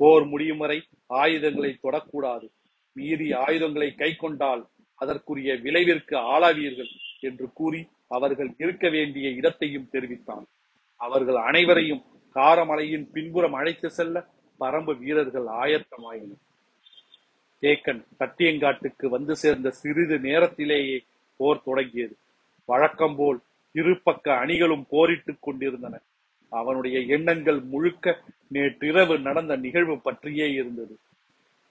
போர் 0.00 0.24
முடியும் 0.24 0.58
வரை 0.58 0.78
ஆயுதங்களை 1.20 1.72
தொடக்கூடாது. 1.82 2.46
மீறி 2.96 3.28
ஆயுதங்களை 3.44 3.88
கை 3.94 4.10
கொண்டால் 4.16 4.62
அதற்குரிய 5.00 5.54
விளைவிற்கு 5.64 6.16
ஆளாவீர்கள் 6.34 6.92
என்று 7.20 7.46
கூறி 7.52 7.80
அவர்கள் 8.08 8.50
இருக்க 8.58 8.86
வேண்டிய 8.88 9.26
இடத்தையும் 9.30 9.90
தெரிவித்தான். 9.90 10.44
அவர்கள் 11.00 11.38
அனைவரையும் 11.48 12.02
காரமலையின் 12.36 13.06
பின்புறம் 13.14 13.52
அழைத்து 13.52 13.88
செல்ல 13.90 14.16
பரம்பு 14.60 14.92
வீரர்கள் 14.98 15.48
ஆயத்தமாயினர். 15.62 16.42
தேக்கன் 17.60 18.04
தட்டியங்காட்டுக்கு 18.18 19.06
வந்து 19.06 19.36
சேர்ந்த 19.36 19.70
சிறிது 19.70 20.18
நேரத்திலேயே 20.18 21.04
போர் 21.36 21.62
தொடங்கியது. 21.64 22.16
வழக்கம் 22.64 23.16
போல் 23.16 23.40
இருபக்க 23.72 24.34
அணிகளும் 24.34 24.86
போரிட்டுக் 24.88 25.42
கொண்டிருந்தன. 25.42 26.00
அவனுடைய 26.48 27.00
எண்ணங்கள் 27.00 27.60
முழுக்க 27.60 28.22
நேற்றிரவு 28.48 29.18
நடந்த 29.18 29.56
நிகழ்வு 29.56 30.00
பற்றியே 30.00 30.50
இருந்தது. 30.50 30.98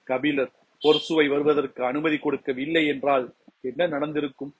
கபிலர் 0.04 0.50
பொர்சுவை 0.80 1.28
வருவதற்கு 1.28 1.84
அனுமதி 1.84 2.18
கொடுக்கவில்லை 2.18 2.86
என்றால் 2.86 3.34
என்ன 3.60 3.86
நடந்திருக்கும்? 3.86 4.54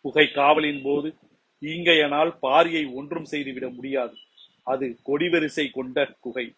புகை 0.00 0.26
காவலின் 0.26 0.82
போது 0.82 1.14
ஈங்கையனால் 1.60 2.36
பாரியை 2.42 2.94
ஒன்றும் 2.94 3.24
செய்துவிட 3.24 3.68
முடியாது. 3.68 4.14
அது 4.62 4.96
கொடிவரிசை 5.06 5.70
கொண்ட 5.70 6.14
குகை. 6.20 6.52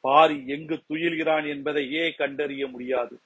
பாரி 0.00 0.44
எங்கு 0.46 0.82
துயில்கிறான் 0.88 1.46
என்பதையே 1.48 2.10
கண்டறிய 2.10 2.66
முடியாது. 2.66 3.20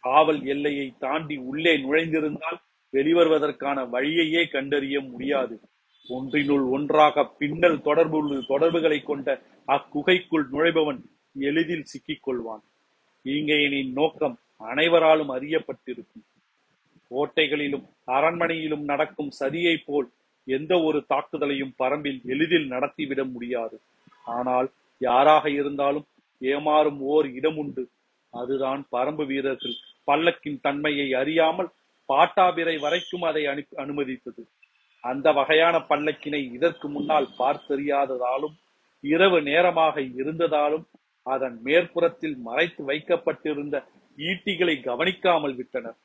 காவல் 0.00 0.44
எல்லையை 0.44 0.94
தாண்டி 0.98 1.36
உள்ளே 1.36 1.76
நுழைந்திருந்தால் 1.76 2.58
வெளிவருவதற்கான 2.92 3.88
வழியையே 3.88 4.50
கண்டறிய 4.50 5.00
முடியாது. 5.00 5.60
ஒன்றினுள் 6.08 6.66
ஒன்றாக 6.70 7.24
பின்னல் 7.26 7.82
தொடர்பு 7.82 8.44
தொடர்புகளை 8.46 9.02
கொண்ட 9.02 9.42
அக்குகைக்குள் 9.66 10.46
நுழைபவன் 10.52 11.00
எளிதில் 11.38 11.84
சிக்கிக் 11.84 12.24
கொள்வான் 12.28 12.64
ஈங்கையனின் 13.24 13.92
நோக்கம் 13.92 14.38
அனைவராலும் 14.56 15.30
அறியப்பட்டிருக்கும். 15.30 16.24
கோட்டைகளிலும் 17.10 17.86
அரண்மனையிலும் 18.06 18.84
நடக்கும் 18.84 19.32
சதியைப் 19.40 19.86
போல் 19.86 20.08
எந்த 20.44 20.80
ஒரு 20.80 21.04
தாக்குதலையும் 21.08 21.74
பரம்பில் 21.78 22.20
எளிதில் 22.24 22.68
நடத்திவிட 22.68 23.24
முடியாது. 23.24 23.80
ஆனால் 24.24 24.72
யாராக 24.98 25.50
இருந்தாலும் 25.50 26.06
ஏமாறும் 26.40 26.98
ஓர் 26.98 27.30
இடம் 27.30 27.56
உண்டு 27.56 27.88
அதுதான் 28.30 28.86
பரம்பு 28.92 29.26
வீரர்கள். 29.26 29.74
பல்லக்கின் 30.06 30.60
தன்மையை 30.60 31.14
அறியாமல் 31.14 31.68
பாட்டாபிரை 32.08 32.80
வரைக்கும் 32.80 33.22
அதை 33.22 33.44
அனு- 33.46 33.66
அனுமதித்தது. 33.76 34.46
அந்த 35.00 35.32
வகையான 35.32 35.78
பல்லக்கினை 35.78 36.52
இதற்கு 36.52 36.88
முன்னால் 36.88 37.28
பார்த்தறியாததாலும் 37.38 38.54
இரவு 39.00 39.42
நேரமாக 39.42 40.00
இருந்ததாலும் 40.00 40.84
அதன் 41.22 41.60
மேற்புறத்தில் 41.62 42.36
மறைத்து 42.36 42.84
வைக்கப்பட்டிருந்த 42.84 43.84
ஈட்டிகளை 44.16 44.82
கவனிக்காமல் 44.82 45.54
விட்டனர். 45.54 45.96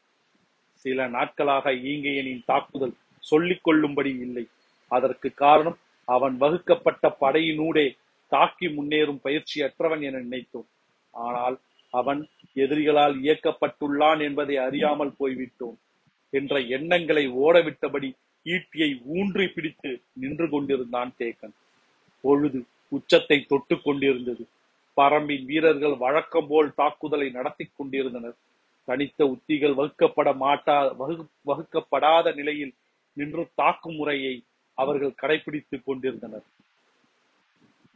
சில 0.74 1.08
நாட்களாக 1.08 1.72
ஈங்கையனின் 1.72 2.46
தாக்குதல் 2.46 2.94
சொல்லிக் 3.20 3.64
கொள்ளும்படி 3.64 4.10
இல்லை. 4.10 4.48
அதற்கு 4.88 5.34
காரணம் 5.34 5.78
அவன் 6.06 6.38
வகுக்கப்பட்ட 6.38 7.16
படையினூடே 7.22 7.98
தாக்கி 8.34 8.68
முன்னேறும் 8.78 9.24
பயிற்சியற்றவன் 9.26 10.04
என 10.08 10.22
நினைத்தோம். 10.26 10.68
ஆனால் 11.14 11.56
அவன் 11.94 12.22
எதிரிகளால் 12.56 13.16
இயக்கப்பட்டுள்ளான் 13.24 14.22
என்பதை 14.28 14.56
அறியாமல் 14.66 15.18
போய்விட்டோம் 15.20 15.78
என்ற 16.34 16.60
எண்ணங்களை 16.78 17.24
ஓடவிட்டபடி 17.46 18.10
ஈட்டியை 18.46 18.92
ஊன்றி 19.16 19.46
பிடித்து 19.48 19.90
நின்று 20.22 20.46
கொண்டிருந்தான் 20.50 21.12
தேக்கன். 21.20 21.56
பொழுது 22.24 22.60
உச்சத்தை 22.98 23.38
தொட்டு 23.52 23.76
கொண்டிருந்தது. 23.82 24.44
பரம்பின் 24.98 25.46
வீரர்கள் 25.50 25.96
வழக்கம் 26.06 26.48
போல் 26.48 26.70
தாக்குதலை 26.80 27.28
நடத்தி 27.38 27.66
கொண்டிருந்தனர். 27.70 28.38
தனித்த 28.88 29.28
உத்திகள் 29.34 29.76
வகுக்கப்பட 29.80 30.30
மாட்டா 30.44 30.78
வகு 31.02 31.24
வகுக்கப்படாத 31.50 32.34
நிலையில் 32.40 32.74
நின்று 33.18 33.44
தாக்கும் 33.56 33.96
முறையை 33.96 34.34
அவர்கள் 34.78 35.20
கடைபிடித்துக் 35.22 35.86
கொண்டிருந்தனர். 35.86 36.46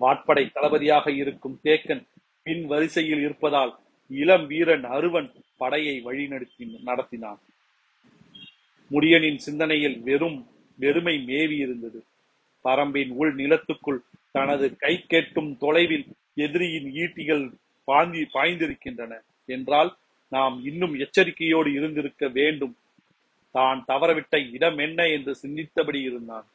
வாட்படை 0.02 0.52
தளபதியாக 0.52 1.12
இருக்கும் 1.12 1.60
தேக்கன் 1.64 2.04
பின் 2.44 2.64
வரிசையில் 2.66 3.22
இருப்பதால் 3.22 3.74
இளம் 4.12 4.48
வீரன் 4.48 4.84
அருவன் 4.84 5.30
படையை 5.58 5.96
வழிநடத்தி 6.06 6.66
நடத்தினான். 6.86 7.40
முடியனின் 8.92 9.38
சிந்தனையில் 9.38 9.98
வெறும் 10.00 10.40
வெறுமை 10.80 11.16
மேவி 11.20 11.58
இருந்தது. 11.58 12.00
பரம்பின் 12.66 13.12
உள் 13.12 13.36
நிலத்துக்குள் 13.36 14.00
தனது 14.32 14.66
கை 14.78 15.06
கேட்டும் 15.08 15.58
தொலைவில் 15.58 16.08
எதிரியின் 16.36 16.90
ஈட்டிகள் 16.94 17.46
பாந்தி 17.88 18.24
பாய்ந்திருக்கின்றன. 18.34 19.14
என்றால் 19.46 19.92
நாம் 20.32 20.56
இன்னும் 20.66 20.96
எச்சரிக்கையோடு 20.96 21.70
இருந்திருக்க 21.74 22.28
வேண்டும். 22.28 22.75
தான் 23.52 23.84
தவறவிட்ட 23.88 24.36
இடம் 24.52 24.78
என்ன 24.78 25.08
என்று 25.08 25.36
சிந்தித்தபடி 25.42 26.00
இருந்தான். 26.02 26.48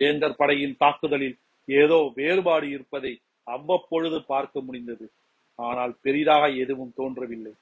வேந்தர் 0.00 0.36
படையின் 0.36 0.76
தாக்குதலில் 0.78 1.38
ஏதோ 1.64 2.12
வேறுபாடு 2.14 2.68
இருப்பதை 2.68 3.20
அவ்வப்பொழுது 3.42 4.22
பார்க்க 4.22 4.60
முடிந்தது. 4.60 5.12
ஆனால் 5.54 5.96
பெரிதாக 6.02 6.48
எதுவும் 6.48 6.92
தோன்றவில்லை. 6.96 7.52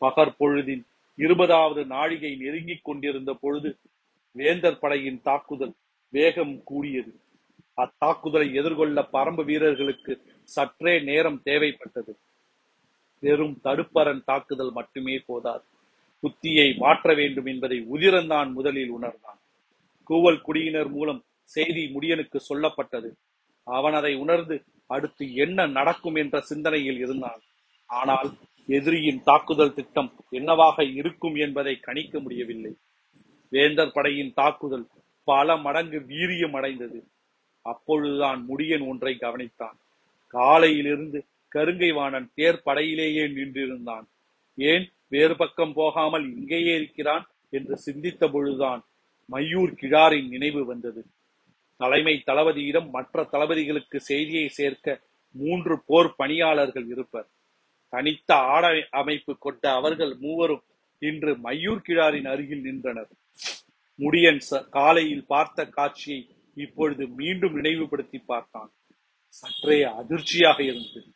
பகற் 0.00 0.36
பொழுதின் 0.38 0.82
இருபதாவது 1.14 1.86
நாழிகை 1.86 2.36
நெருங்கிக் 2.36 2.84
கொண்டிருந்த 2.84 3.34
பொழுது 3.34 3.78
வேந்தர் 4.32 4.78
படையின் 4.78 5.20
தாக்குதல் 5.22 5.74
வேகம் 6.08 6.62
கூடியது. 6.64 7.20
அத்தாக்குதலை 7.76 8.54
எதிர்கொள்ள 8.54 9.08
பரம்பு 9.12 9.44
வீரர்களுக்கு 9.44 10.22
சற்றே 10.42 11.00
நேரம் 11.00 11.40
தேவைப்பட்டது. 11.44 12.12
வெறும் 13.20 13.60
தடுப்பரன் 13.64 14.24
தாக்குதல் 14.24 14.72
மட்டுமே 14.72 15.22
போதாது. 15.26 15.64
புத்தியை 16.22 16.76
மாற்ற 16.76 17.14
வேண்டும் 17.14 17.46
என்பதை 17.46 17.86
உதிரந்தான் 17.92 18.52
முதலில் 18.52 18.90
உணர்ந்தான். 18.90 19.38
கூவல் 20.10 20.40
குடியினர் 20.40 20.88
மூலம் 20.88 21.24
செய்தி 21.54 21.82
முடியனுக்கு 21.94 22.38
சொல்லப்பட்டது. 22.50 23.10
அவன் 23.66 23.92
அதை 23.92 24.12
உணர்ந்து 24.14 24.56
அடுத்து 24.90 25.24
என்ன 25.34 25.66
நடக்கும் 25.78 26.14
என்ற 26.14 26.36
சிந்தனையில் 26.40 27.00
இருந்தான். 27.04 27.40
ஆனால் 27.90 28.30
எதிரியின் 28.68 29.22
தாக்குதல் 29.22 29.74
திட்டம் 29.74 30.10
என்னவாக 30.30 30.84
இருக்கும் 31.00 31.36
என்பதை 31.36 31.74
கணிக்க 31.80 32.14
முடியவில்லை. 32.20 32.72
வேந்தர் 33.52 33.94
படையின் 33.94 34.32
தாக்குதல் 34.34 34.86
பல 35.28 35.56
மடங்கு 35.56 35.98
வீரியம் 36.12 36.56
அடைந்தது. 36.58 36.98
அப்பொழுதுதான் 37.64 38.40
முடியன் 38.48 38.84
ஒன்றை 38.90 39.14
கவனித்தான். 39.20 39.76
காலையிலிருந்து 40.34 41.18
கருங்கை 41.52 41.90
வாணன் 41.94 42.28
தேர் 42.34 42.64
படையிலேயே 42.64 43.24
நின்றிருந்தான். 43.36 44.06
ஏன் 44.58 44.84
வேறு 45.08 45.34
பக்கம் 45.36 45.72
போகாமல் 45.72 46.26
இங்கேயே 46.36 46.72
இருக்கிறான் 46.76 47.24
என்று 47.52 47.76
சிந்தித்த 47.76 48.22
பொழுதுதான் 48.28 48.82
மையூர் 49.28 49.72
கிழாரின் 49.80 50.28
நினைவு 50.28 50.62
வந்தது. 50.64 51.02
தலைமை 51.80 52.22
தளபதியிடம் 52.26 52.90
மற்ற 52.90 53.24
தளபதிகளுக்கு 53.24 54.00
செய்தியை 54.00 54.48
சேர்க்க 54.48 55.00
மூன்று 55.32 55.82
போர் 55.86 56.14
பணியாளர்கள் 56.16 56.86
இருப்பர். 56.86 57.28
தனித்த 57.88 58.34
ஆட 58.34 58.86
அமைப்பு 58.90 59.38
கொண்ட 59.38 59.72
அவர்கள் 59.72 60.16
மூவரும் 60.20 60.62
இன்று 60.98 61.36
மையூர் 61.40 61.78
கிழாரின் 61.78 62.26
அருகில் 62.26 62.60
நின்றனர். 62.60 63.08
முடியன் 63.98 64.40
ச- 64.50 64.68
காலையில் 64.68 65.26
பார்த்த 65.26 65.66
காட்சியை 65.66 66.36
இப்பொழுது 66.54 67.08
மீண்டும் 67.08 67.54
நினைவுபடுத்தி 67.54 68.18
பார்த்தான். 68.18 68.72
சற்றே 69.26 69.82
அதிர்ச்சியாக 69.82 70.62
இருந்தது. 70.62 71.12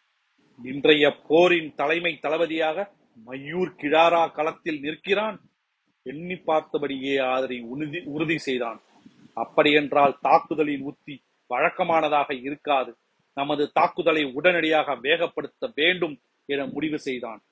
இன்றைய 0.65 1.17
போரின் 1.29 1.75
தலைமை 1.75 2.19
தளபதியாக 2.19 2.93
மையூர் 3.27 3.75
கிழாரா 3.77 4.33
களத்தில் 4.33 4.81
நிற்கிறான். 4.81 5.41
எண்ணி 6.03 6.35
பார்த்தபடியே 6.35 7.31
அதனை 7.33 7.61
உறுதி 7.61 8.01
உறுதி 8.05 8.39
செய்தான். 8.39 8.83
அப்படியென்றால் 9.35 10.19
தாக்குதலின் 10.21 10.81
உத்தி 10.81 11.23
வழக்கமானதாக 11.49 12.41
இருக்காது. 12.43 12.97
நமது 13.35 13.71
தாக்குதலை 13.73 14.25
உடனடியாக 14.25 14.97
வேகப்படுத்த 14.97 15.73
வேண்டும் 15.75 16.21
என 16.47 16.67
முடிவு 16.67 16.99
செய்தான். 16.99 17.43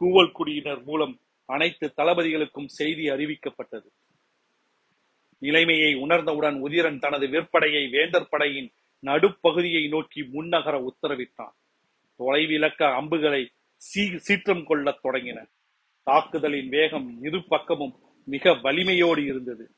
கூவல் 0.00 0.32
குடியினர் 0.32 0.82
மூலம் 0.82 1.18
அனைத்து 1.46 1.92
தளபதிகளுக்கும் 1.96 2.66
செய்தி 2.66 3.10
அறிவிக்கப்பட்டது. 3.10 3.88
நிலைமையை 5.38 5.94
உணர்ந்தவுடன் 5.94 6.62
உதிரன் 6.62 6.98
தனது 6.98 7.26
விற்படையை 7.26 7.90
வேந்தர் 7.90 8.28
படையின் 8.28 8.72
நடுப்பகுதியை 9.02 9.88
நோக்கி 9.88 10.20
முன்னகர 10.20 10.86
உத்தரவிட்டான். 10.86 11.54
தொலைவிலக்க 12.18 12.94
அம்புகளை 12.94 13.50
சீ 13.76 14.18
சீற்றம் 14.18 14.64
கொள்ளத் 14.64 15.04
தொடங்கின. 15.04 15.48
தாக்குதலின் 16.02 16.68
வேகம் 16.68 17.22
இரு 17.22 17.44
பக்கமும் 17.48 17.98
மிக 18.24 18.54
வலிமையோடு 18.54 19.24
இருந்தது. 19.24 19.70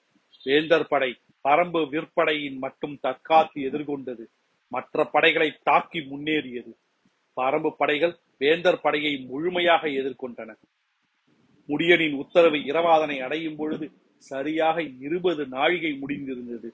வேந்தர் 0.43 0.87
படை 0.87 1.11
பரம்பு 1.49 1.81
விற்படையின் 1.89 2.59
மட்டும் 2.59 2.99
தற்காத்து 3.03 3.59
எதிர்கொண்டது. 3.69 4.25
மற்ற 4.69 5.05
படைகளை 5.05 5.59
தாக்கி 5.63 5.99
முன்னேறியது. 5.99 6.73
பரம்பு 7.41 7.71
படைகள் 7.71 8.19
வேந்தர் 8.39 8.81
படையை 8.81 9.17
முழுமையாக 9.17 9.89
எதிர்கொண்டன. 9.89 10.51
முடியனின் 11.69 12.15
உத்தரவு 12.15 12.57
இரவாதனை 12.57 13.23
அடையும் 13.23 13.57
பொழுது 13.57 13.91
சரியாக 14.19 14.83
இருபது 14.83 15.47
நாழிகை 15.47 15.93
முடிந்திருந்தது. 15.93 16.71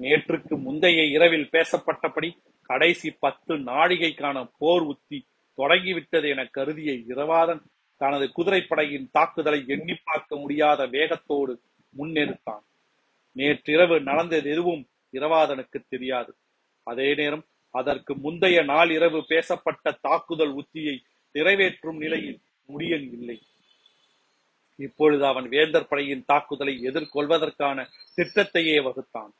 நேற்றுக்கு 0.00 0.60
முந்தைய 0.60 1.04
இரவில் 1.04 1.48
பேசப்பட்டபடி 1.52 2.30
கடைசி 2.62 3.10
பத்து 3.10 3.54
நாழிகைக்கான 3.54 4.50
போர் 4.58 4.82
உத்தி 4.82 5.26
தொடங்கிவிட்டது 5.54 6.28
என 6.28 6.44
கருதிய 6.44 6.92
இரவாதன் 6.92 7.62
தனது 7.96 8.30
குதிரைப்படையின் 8.36 9.08
தாக்குதலை 9.10 9.64
எண்ணி 9.66 9.96
பார்க்க 10.04 10.36
முடியாத 10.36 10.86
வேகத்தோடு 10.86 11.60
முன்னெடுத்தான். 11.96 12.64
நேற்றிரவு 13.38 13.96
நடந்தது 14.00 14.50
எதுவும் 14.50 14.82
இரவாதனுக்கு 15.12 15.78
தெரியாது. 15.88 16.32
அதே 16.86 17.08
நேரம் 17.14 17.44
அதற்கு 17.74 18.12
முந்தைய 18.16 18.58
நாள் 18.62 18.90
இரவு 18.90 19.18
பேசப்பட்ட 19.26 19.98
தாக்குதல் 20.00 20.54
உத்தியை 20.54 20.96
நிறைவேற்றும் 21.32 21.98
நிலையில் 21.98 22.40
முடியன் 22.68 23.06
இல்லை. 23.16 23.38
இப்பொழுது 24.76 25.22
அவன் 25.26 25.46
வேந்தர் 25.48 25.88
படையின் 25.88 26.26
தாக்குதலை 26.26 26.74
எதிர்கொள்வதற்கான 26.84 27.86
திட்டத்தையே 28.16 28.76
வகுத்தான். 28.82 29.32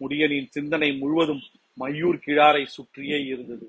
முடியனின் 0.00 0.48
சிந்தனை 0.48 0.88
முழுவதும் 0.96 1.42
மையூர் 1.80 2.18
கிழாரை 2.26 2.64
சுற்றியே 2.76 3.18
இருந்தது. 3.26 3.66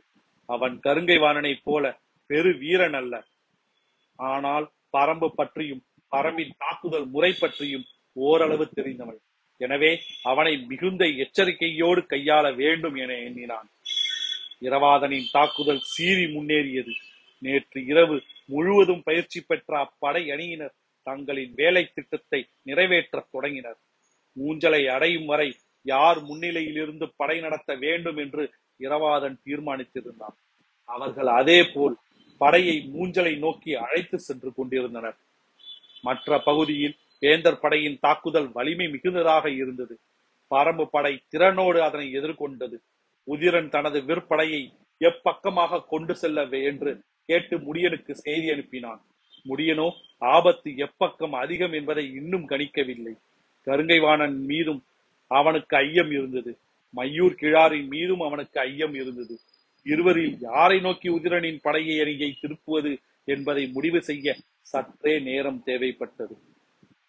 அவன் 0.50 0.76
கருங்கை 0.84 1.18
வாணனைப் 1.20 1.64
போல 1.64 1.94
பெரு 2.30 2.52
வீரன் 2.58 2.94
அல்ல. 2.94 3.14
ஆனால் 4.20 4.66
பரம்பு 4.98 5.30
பற்றியும் 5.36 5.84
பரம்பின் 6.12 6.58
தாக்குதல் 6.58 7.06
முறை 7.06 7.32
பற்றியும் 7.40 7.86
ஓரளவு 8.14 8.66
தெரிந்தவன். 8.70 9.22
எனவே 9.66 9.92
அவனை 10.32 10.54
மிகுந்த 10.72 11.04
எச்சரிக்கையோடு 11.24 12.02
கையாள 12.12 12.46
வேண்டும் 12.62 12.96
என 13.04 13.12
எண்ணினான். 13.28 13.68
இரவாதனின் 14.68 15.32
தாக்குதல் 15.32 15.84
சீறி 15.94 16.26
முன்னேறியது. 16.36 16.94
நேற்று 17.42 17.80
இரவு 17.92 18.16
முழுவதும் 18.46 19.04
பயிற்சி 19.04 19.40
பெற்ற 19.42 19.72
அப்படை 19.86 20.24
அணியினர் 20.34 20.76
தங்களின் 21.08 21.54
வேலை 21.56 21.84
திட்டத்தை 21.96 22.40
நிறைவேற்றத் 22.70 23.32
தொடங்கினர். 23.32 23.80
ஊஞ்சலை 24.38 24.82
அடையும் 24.96 25.28
வரை 25.32 25.50
யார் 25.86 26.20
முன்னிலையில் 26.22 26.80
இருந்து 26.84 27.06
படை 27.16 27.38
நடத்த 27.40 27.72
வேண்டும் 27.84 28.20
என்று 28.24 28.44
இரவாதன் 28.80 29.38
தீர்மானித்திருந்தான். 29.46 30.36
அவர்கள் 30.90 31.30
அதே 31.40 31.60
போல் 31.74 31.96
படையை 32.42 32.76
மூஞ்சலை 32.94 33.34
நோக்கி 33.38 33.72
அழைத்து 33.86 34.18
சென்று 34.20 34.50
கொண்டிருந்தனர். 34.54 35.18
மற்ற 36.02 36.40
பகுதியில் 36.40 36.96
வேந்தர் 37.24 37.60
படையின் 37.60 38.02
தாக்குதல் 38.02 38.50
வலிமை 38.52 38.88
மிகுந்ததாக 38.88 39.46
இருந்தது. 39.62 39.96
பரம்பு 40.52 40.86
படை 40.86 41.14
திறனோடு 41.34 41.80
அதனை 41.80 42.08
எதிர்கொண்டது. 42.20 42.78
உதிரன் 43.28 43.70
தனது 43.70 44.00
விற்படையை 44.02 44.62
எப்பக்கமாக 45.02 45.82
கொண்டு 45.86 46.14
செல்ல 46.16 46.42
என்று 46.70 46.92
கேட்டு 47.30 47.56
முடியனுக்கு 47.58 48.14
செய்தி 48.26 48.48
அனுப்பினான். 48.54 49.02
முடியனோ 49.46 49.88
ஆபத்து 50.34 50.70
எப்பக்கம் 50.86 51.36
அதிகம் 51.44 51.74
என்பதை 51.80 52.06
இன்னும் 52.20 52.46
கணிக்கவில்லை. 52.48 53.14
கருங்கைவாணன் 53.68 54.38
மீதும் 54.52 54.82
அவனுக்கு 55.32 55.76
ஐயம் 55.78 56.12
இருந்தது. 56.12 56.52
மையூர் 56.96 57.36
கிழாரின் 57.42 57.88
மீதும் 57.88 58.24
அவனுக்கு 58.28 58.58
ஐயம் 58.70 58.96
இருந்தது. 59.02 59.36
இருவரில் 59.86 60.36
யாரை 60.40 60.78
நோக்கி 60.80 61.08
உதிரனின் 61.10 61.60
படையை 61.62 61.96
அணியை 62.04 62.30
திருப்புவது 62.42 62.92
என்பதை 63.28 63.64
முடிவு 63.76 64.00
செய்ய 64.10 64.36
சற்றே 64.72 65.14
நேரம் 65.30 65.62
தேவைப்பட்டது. 65.66 66.36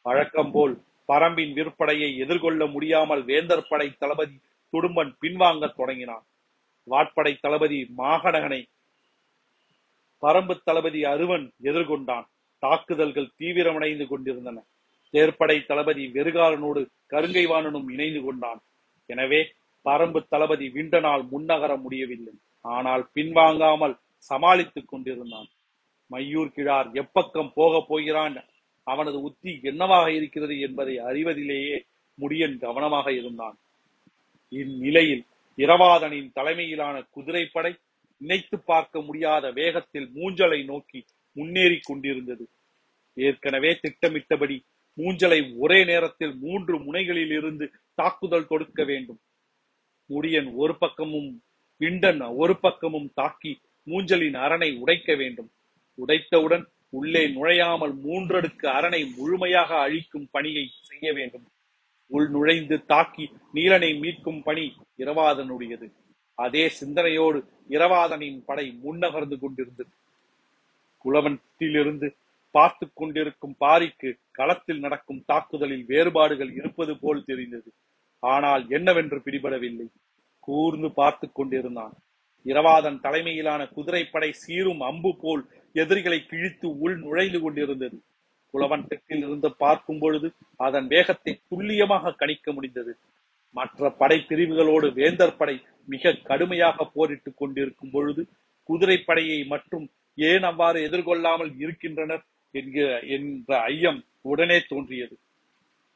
வழக்கம் 0.07 0.53
போல் 0.53 0.75
பரம்பின் 1.09 1.53
விற்படையை 1.59 2.11
எதிர்கொள்ள 2.17 2.67
முடியாமல் 2.67 3.23
வேந்தர் 3.23 3.69
படை 3.69 3.89
தளபதி 3.99 4.37
துடும்பன் 4.73 5.13
பின்வாங்கத் 5.23 5.77
தொடங்கினான். 5.77 6.25
வாட்படை 6.89 7.33
தளபதி 7.41 7.79
மாகடகனை 7.99 8.61
பரம்பு 10.23 10.55
தளபதி 10.65 11.01
அருவன் 11.05 11.47
எதிர்கொண்டான். 11.63 12.27
தாக்குதல்கள் 12.63 13.35
தீவிரமடைந்து 13.39 14.05
கொண்டிருந்தன. 14.07 14.59
தேர்ப்படை 15.15 15.67
தளபதி 15.67 16.05
வெறுகாலனோடு 16.13 16.81
கருங்கைவாணனும் 17.13 17.89
இணைந்து 17.95 18.21
கொண்டான். 18.23 18.61
எனவே 19.11 19.41
பரம்பு 19.87 20.21
தளபதி 20.29 20.67
விண்டனால் 20.69 21.25
முன்னகர 21.33 21.73
முடியவில்லை. 21.81 22.35
ஆனால் 22.65 23.05
பின்வாங்காமல் 23.15 23.95
சமாளித்துக் 24.31 24.89
கொண்டிருந்தான். 24.89 25.49
மையூர் 26.11 26.55
கிழார் 26.57 26.89
எப்பக்கம் 27.03 27.53
போக 27.55 27.81
போகிறான் 27.89 28.35
அவனது 28.85 29.21
உத்தி 29.21 29.61
என்னவாக 29.63 30.13
இருக்கிறது 30.13 30.61
என்பதை 30.61 30.95
அறிவதிலேயே 31.01 31.77
முடியன் 32.21 32.57
கவனமாக 32.59 33.13
இருந்தான். 33.13 33.57
இந்நிலையில் 34.49 35.25
இரவாதனின் 35.57 36.31
தலைமையிலான 36.33 37.03
குதிரைப்படை 37.11 37.73
நினைத்து 38.21 38.57
பார்க்க 38.61 39.01
முடியாத 39.01 39.51
வேகத்தில் 39.51 40.09
மூஞ்சலை 40.15 40.65
நோக்கி 40.65 41.05
முன்னேறி 41.33 41.79
கொண்டிருந்தது. 41.83 42.49
ஏற்கனவே 43.15 43.79
திட்டமிட்டபடி 43.81 44.65
மூஞ்சலை 44.97 45.57
ஒரே 45.57 45.85
நேரத்தில் 45.85 46.35
மூன்று 46.37 46.79
முனைகளில் 46.79 47.31
இருந்து 47.31 47.71
தாக்குதல் 47.95 48.47
தொடுக்க 48.47 48.85
வேண்டும். 48.85 49.21
முடியன் 50.09 50.53
ஒரு 50.55 50.79
பக்கமும் 50.79 51.43
விண்டன் 51.77 52.21
ஒரு 52.21 52.61
பக்கமும் 52.61 53.11
தாக்கி 53.15 53.61
மூஞ்சலின் 53.87 54.37
அரணை 54.37 54.77
உடைக்க 54.77 55.15
வேண்டும். 55.15 55.51
உடைத்தவுடன் 55.95 56.65
உள்ளே 56.89 57.29
நுழையாமல் 57.29 57.95
மூன்றடுக்கு 57.95 58.67
அரணை 58.67 59.13
முழுமையாக 59.17 59.79
அழிக்கும் 59.79 60.29
பணியை 60.31 60.71
செய்ய 60.81 61.13
வேண்டும். 61.13 61.47
உள் 62.07 62.29
நுழைந்து 62.29 62.85
தாக்கி 62.85 63.33
நீலனை 63.53 63.91
மீட்கும் 64.01 64.43
பணி 64.43 64.77
இரவாதனுடையது. 64.99 65.93
அதே 66.35 66.69
சிந்தனையோடு 66.69 67.45
இரவாதனின் 67.69 68.45
படை 68.45 68.79
முன்னகர்ந்து 68.85 69.39
கொண்டிருந்தது. 69.39 69.93
குளவனத்திலிருந்து 71.05 72.17
பார்த்து 72.51 72.91
கொண்டிருக்கும் 72.95 73.57
பாரிக்கு 73.61 74.15
களத்தில் 74.31 74.79
நடக்கும் 74.79 75.25
தாக்குதலில் 75.27 75.85
வேறுபாடுகள் 75.85 76.53
இருப்பது 76.53 76.99
போல் 76.99 77.25
தெரிந்தது. 77.25 77.73
ஆனால் 78.19 78.69
என்னவென்று 78.69 79.23
பிடிபடவில்லை. 79.25 79.87
கூர்ந்து 80.39 80.91
பார்த்து 80.91 81.33
கொண்டிருந்தான். 81.33 81.95
இரவாதன் 82.45 83.01
தலைமையிலான 83.01 83.67
குதிரைப்படை 83.67 84.33
சீரும் 84.33 84.81
அம்பு 84.81 85.17
போல் 85.17 85.45
எதிரிகளை 85.75 86.19
கிழித்து 86.27 86.67
உள் 86.79 86.97
நுழைந்து 86.99 87.41
கொண்டிருந்தது. 87.41 87.97
புலவன் 88.55 88.87
தெற்கில் 88.87 89.25
இருந்து 89.27 89.49
பார்க்கும் 89.55 89.99
பொழுது 89.99 90.29
அதன் 90.57 90.87
வேகத்தை 90.87 91.33
துல்லியமாக 91.49 92.13
கணிக்க 92.13 92.53
முடிந்தது. 92.53 92.93
மற்ற 93.57 93.91
படை 93.91 94.19
பிரிவுகளோடு 94.29 94.87
வேந்தர் 94.93 95.37
படை 95.37 95.57
மிக 95.87 96.13
கடுமையாக 96.13 96.87
போரிட்டுக் 96.95 97.37
கொண்டிருக்கும் 97.37 97.91
பொழுது 97.91 98.23
குதிரைப்படையை 98.69 99.47
மட்டும் 99.47 99.91
ஏன் 100.19 100.43
அவ்வாறு 100.43 100.79
எதிர்கொள்ளாமல் 100.89 101.53
இருக்கின்றனர் 101.59 102.25
என்கிற 102.55 102.89
என்ற 103.07 103.61
ஐயம் 103.61 104.01
உடனே 104.23 104.59
தோன்றியது. 104.69 105.15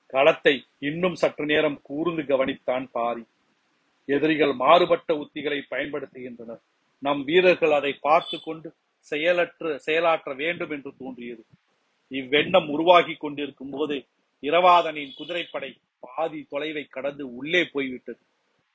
களத்தை 0.06 0.54
இன்னும் 0.78 1.14
சற்று 1.14 1.44
நேரம் 1.46 1.78
கூர்ந்து 1.82 2.22
கவனித்தான் 2.22 2.86
பாரி. 2.92 3.24
எதிரிகள் 4.08 4.54
மாறுபட்ட 4.54 5.14
உத்திகளை 5.14 5.60
பயன்படுத்துகின்றனர். 5.70 6.60
நம் 7.02 7.24
வீரர்கள் 7.24 7.72
அதை 7.72 7.92
பார்த்து 8.00 8.36
கொண்டு 8.40 8.68
செயலற்று 9.11 9.71
செயலாற்ற 9.87 10.31
வேண்டும் 10.35 10.73
என்று 10.77 10.90
தோன்றியது. 10.99 11.42
இவ்வெண்ணம் 12.11 12.68
உருவாகி 12.68 13.14
கொண்டிருக்கும் 13.14 13.71
போது 13.71 13.97
இரவாதனின் 14.42 15.12
குதிரைப்படை 15.16 15.71
பாதி 16.05 16.40
தொலைவை 16.51 16.85
கடந்து 16.88 17.25
உள்ளே 17.35 17.62
போய்விட்டது. 17.73 18.21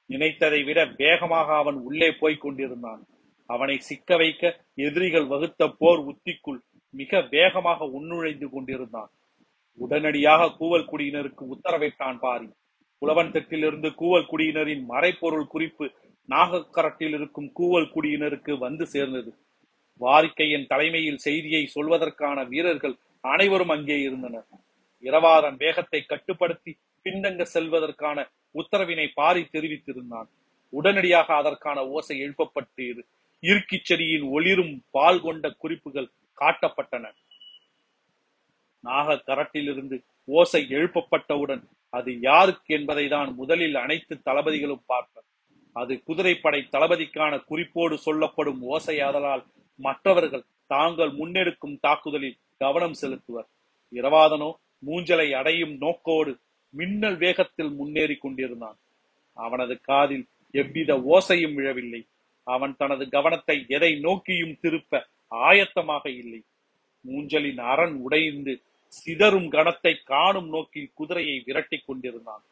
நினைத்ததை 0.09 0.59
விட 0.65 0.79
வேகமாக 0.97 1.47
அவன் 1.55 1.77
உள்ளே 1.87 2.09
போய்க் 2.21 2.43
கொண்டிருந்தான். 2.45 3.01
அவனை 3.49 3.75
சிக்க 3.79 4.15
வைக்க 4.17 4.53
எதிரிகள் 4.87 5.27
வகுத்த 5.27 5.67
போர் 5.79 6.01
உத்திக்குள் 6.09 6.59
மிக 6.93 7.21
வேகமாக 7.35 7.85
உள்நுழைந்து 7.97 8.47
கொண்டிருந்தான். 8.49 9.11
உடனடியாக 9.79 10.51
கூவல் 10.59 10.89
குடியினருக்கு 10.91 11.43
உத்தரவிட்டான் 11.53 12.19
பாரி. 12.19 12.49
புலவன் 13.01 13.31
தட்டிலிருந்து 13.31 13.89
கூவல் 14.01 14.29
குடியினரின் 14.31 14.83
மறைப்பொருள் 14.89 15.51
குறிப்பு 15.53 15.85
நாகக்கரட்டில் 16.29 17.15
இருக்கும் 17.17 17.49
கூவல் 17.59 17.91
குடியினருக்கு 17.95 18.53
வந்து 18.57 18.85
சேர்ந்தது. 18.85 19.31
வாரிக்கையின் 20.01 20.67
தலைமையில் 20.67 21.23
செய்தியை 21.25 21.63
சொல்வதற்கான 21.75 22.37
வீரர்கள் 22.47 22.95
அனைவரும் 23.23 23.73
அங்கே 23.75 23.97
இருந்தனர். 24.01 24.47
இரவாதன் 25.03 25.57
வேகத்தை 25.57 25.99
கட்டுப்படுத்தி 26.05 26.71
பின்தங்க 27.05 27.43
செல்வதற்கான 27.53 28.17
உத்தரவினை 28.55 29.07
பாரி 29.13 29.43
தெரிவித்திருந்தான். 29.53 30.29
உடனடியாக 30.73 31.29
அதற்கான 31.35 31.79
ஓசை 31.87 32.15
எழுப்பப்பட்டு 32.25 32.85
இருக்கிச் 33.43 33.85
செடியின் 33.85 34.25
ஒளிரும் 34.29 34.73
பால் 34.91 35.21
கொண்ட 35.21 35.45
குறிப்புகள் 35.63 36.13
காட்டப்பட்டன. 36.37 37.05
நாக 38.83 39.17
கரட்டிலிருந்து 39.27 39.97
ஓசை 40.27 40.61
எழுப்பப்பட்டவுடன் 40.77 41.63
அது 41.93 42.11
யாருக்கு 42.21 42.71
என்பதை 42.73 43.05
தான் 43.07 43.29
முதலில் 43.35 43.75
அனைத்து 43.75 44.13
தளபதிகளும் 44.29 44.85
பார்ப்பர் 44.87 45.27
அது 45.75 45.93
குதிரைப்படை 46.07 46.61
தளபதிக்கான 46.75 47.33
குறிப்போடு 47.49 47.95
சொல்லப்படும் 47.97 48.61
ஓசையாதலால் 48.69 49.43
மற்றவர்கள் 49.75 50.45
தாங்கள் 50.67 51.11
முன்னெடுக்கும் 51.11 51.79
தாக்குதலில் 51.79 52.37
கவனம் 52.57 52.93
செலுத்துவர். 52.93 53.47
இரவாதனோ 53.91 54.53
மூஞ்சலை 54.85 55.31
அடையும் 55.31 55.77
நோக்கோடு 55.77 56.39
மின்னல் 56.69 57.17
வேகத்தில் 57.17 57.71
முன்னேறி 57.71 58.15
கொண்டிருந்தான். 58.15 58.77
அவனது 59.37 59.81
காதில் 59.81 60.25
எவ்வித 60.51 60.97
ஓசையும் 60.97 61.53
விழவில்லை. 61.53 62.07
அவன் 62.43 62.75
தனது 62.75 63.09
கவனத்தை 63.09 63.65
எதை 63.67 63.99
நோக்கியும் 63.99 64.57
திருப்ப 64.59 65.07
ஆயத்தமாக 65.31 66.05
இல்லை. 66.09 66.43
மூஞ்சலின் 67.05 67.61
அரண் 67.61 67.95
உடைந்து 67.95 68.61
சிதறும் 68.87 69.49
கணத்தை 69.51 69.93
காணும் 70.03 70.49
நோக்கில் 70.49 70.91
குதிரையை 70.93 71.43
விரட்டி 71.45 71.77
கொண்டிருந்தான். 71.77 72.43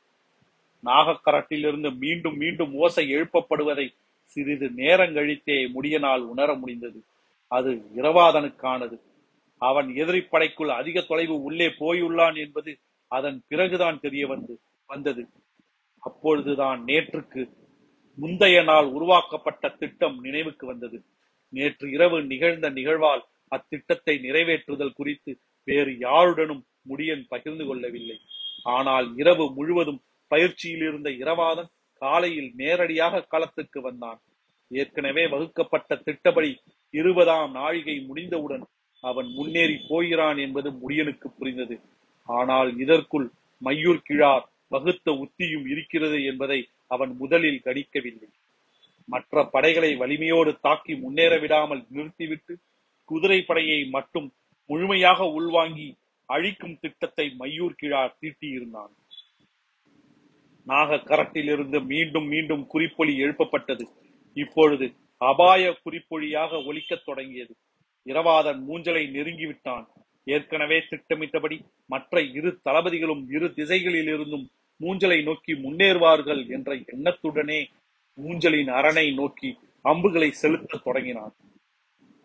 நாகக்கரட்டிலிருந்து 0.84 1.98
மீண்டும் 1.98 2.38
மீண்டும் 2.38 2.74
ஓசை 2.74 3.04
எழுப்பப்படுவதை 3.16 3.94
சிறிது 4.32 4.68
நேரங்கழித்தே 4.76 5.58
முடியனால் 5.76 6.24
உணர 6.34 6.50
முடிந்தது. 6.54 7.00
அது 7.52 7.72
இரவாதனுக்கானது. 7.96 8.98
அவன் 9.62 9.90
எதிரிப்படைக்குள் 10.02 10.72
அதிக 10.72 11.02
தொலைவு 11.02 11.36
உள்ளே 11.42 11.68
போயுள்ளான் 11.80 12.38
என்பது 12.38 12.72
அதன் 13.12 13.38
பிறகுதான் 13.48 14.00
தெரிய 14.00 14.24
வந்து 14.28 14.54
வந்தது. 14.90 15.24
அப்பொழுதுதான் 16.04 16.80
நேற்றுக்கு 16.84 17.42
முந்தைய 18.18 18.58
நாள் 18.64 18.88
உருவாக்கப்பட்ட 18.88 19.66
திட்டம் 19.82 20.18
நினைவுக்கு 20.22 20.66
வந்தது. 20.68 20.98
நேற்று 21.54 21.86
இரவு 21.92 22.18
நிகழ்ந்த 22.24 22.68
நிகழ்வால் 22.70 23.24
அத்திட்டத்தை 23.52 24.16
நிறைவேற்றுதல் 24.28 24.98
குறித்து 25.00 25.32
வேறு 25.68 25.92
யாருடனும் 25.98 26.64
முடியன் 26.90 27.24
பகிர்ந்து 27.28 27.66
கொள்ளவில்லை. 27.66 28.18
ஆனால் 28.76 29.08
இரவு 29.16 29.46
முழுவதும் 29.54 30.02
பயிற்சியில் 30.32 30.86
இருந்த 30.88 31.10
இரவாதன் 31.24 31.70
காலையில் 32.02 32.52
நேரடியாக 32.62 33.26
களத்துக்கு 33.34 33.80
வந்தான். 33.82 34.20
ஏற்கனவே 34.72 35.24
வகுக்கப்பட்ட 35.28 35.96
திட்டப்படி 36.06 36.52
இருபதாம் 36.94 37.52
நாழிகை 37.52 37.96
முடிந்தவுடன் 38.10 38.66
அவன் 39.04 39.30
முன்னேறி 39.38 39.78
போகிறான் 39.90 40.38
என்பது 40.38 40.70
முடியனுக்கு 40.82 41.28
புரிந்தது. 41.40 41.76
ஆனால் 42.30 42.70
இதற்குள் 42.78 43.28
மையூர் 43.62 44.06
கிழார் 44.08 44.46
வகுத்த 44.68 45.12
உத்தியும் 45.24 45.66
இருக்கிறது 45.74 46.18
என்பதை 46.24 46.60
அவன் 46.88 47.12
முதலில் 47.16 47.64
கணிக்கவில்லை. 47.66 48.30
மற்ற 49.10 49.44
படைகளை 49.54 49.92
வலிமையோடு 49.96 50.52
தாக்கி 50.60 50.94
முன்னேற 50.96 51.34
விடாமல் 51.38 51.82
நிறுத்திவிட்டு 51.96 52.54
குதிரை 53.10 53.40
படையை 53.42 53.80
மட்டும் 53.96 54.28
முழுமையாக 54.70 55.22
உள்வாங்கி 55.38 55.90
அழிக்கும் 56.30 56.80
திட்டத்தை 56.82 57.26
மையூர் 57.40 57.80
கிழார் 57.82 58.18
தீட்டியிருந்தான். 58.22 58.94
நாகக்கரட்டிலிருந்து 60.68 61.86
மீண்டும் 61.86 62.28
மீண்டும் 62.28 62.68
குறிப்பொலி 62.74 63.18
எழுப்பப்பட்டது. 63.18 63.82
இப்பொழுது 64.34 64.94
அபாய 65.18 65.78
குறிப்பொழியாக 65.84 66.66
ஒலிக்கத் 66.66 67.06
தொடங்கியது. 67.06 67.56
இரவாதன் 68.06 68.62
மூஞ்சலை 68.68 69.04
நெருங்கிவிட்டான். 69.10 69.86
ஏற்கனவே 70.24 70.84
திட்டமிட்டபடி 70.90 71.62
மற்ற 71.86 72.22
இரு 72.22 72.60
தளபதிகளும் 72.70 73.26
இரு 73.30 73.48
திசைகளிலிருந்தும் 73.48 74.46
மூஞ்சலை 74.80 75.24
நோக்கி 75.24 75.54
முன்னேறுவார்கள் 75.54 76.50
என்ற 76.50 76.76
எண்ணத்துடனே 76.76 77.66
மூஞ்சலின் 78.22 78.70
அரணை 78.70 79.14
நோக்கி 79.14 79.58
அம்புகளை 79.82 80.32
செலுத்த 80.32 80.80
தொடங்கினான். 80.84 81.36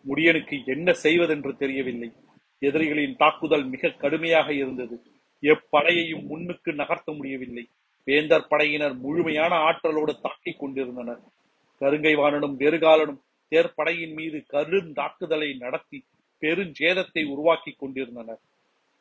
முடியனுக்கு 0.07 0.65
என்ன 0.65 0.93
செய்வதென்று 0.93 1.57
தெரியவில்லை. 1.57 2.11
எதிரிகளின் 2.59 3.15
தாக்குதல் 3.15 3.65
மிக 3.65 3.89
கடுமையாக 3.89 4.53
இருந்தது. 4.53 5.01
எப்படையையும் 5.41 6.23
முன்னுக்கு 6.23 6.71
நகர்த்த 6.71 7.15
முடியவில்லை. 7.15 7.69
வேந்தர் 8.07 8.49
படையினர் 8.51 8.95
முழுமையான 9.05 9.53
ஆற்றலோடு 9.67 10.13
தாக்கிக் 10.25 10.59
கொண்டிருந்தனர். 10.59 11.21
கருங்கைவாணனும் 11.81 12.55
வெறுகாலனும் 12.61 13.21
தேர்ப்படையின் 13.51 14.13
மீது 14.13 14.37
கருந்தாக்குதலை 14.53 15.49
நடத்தி 15.57 15.99
பெருஞ்சேதத்தை 16.41 17.21
உருவாக்கி 17.33 17.71
கொண்டிருந்தனர். 17.71 18.41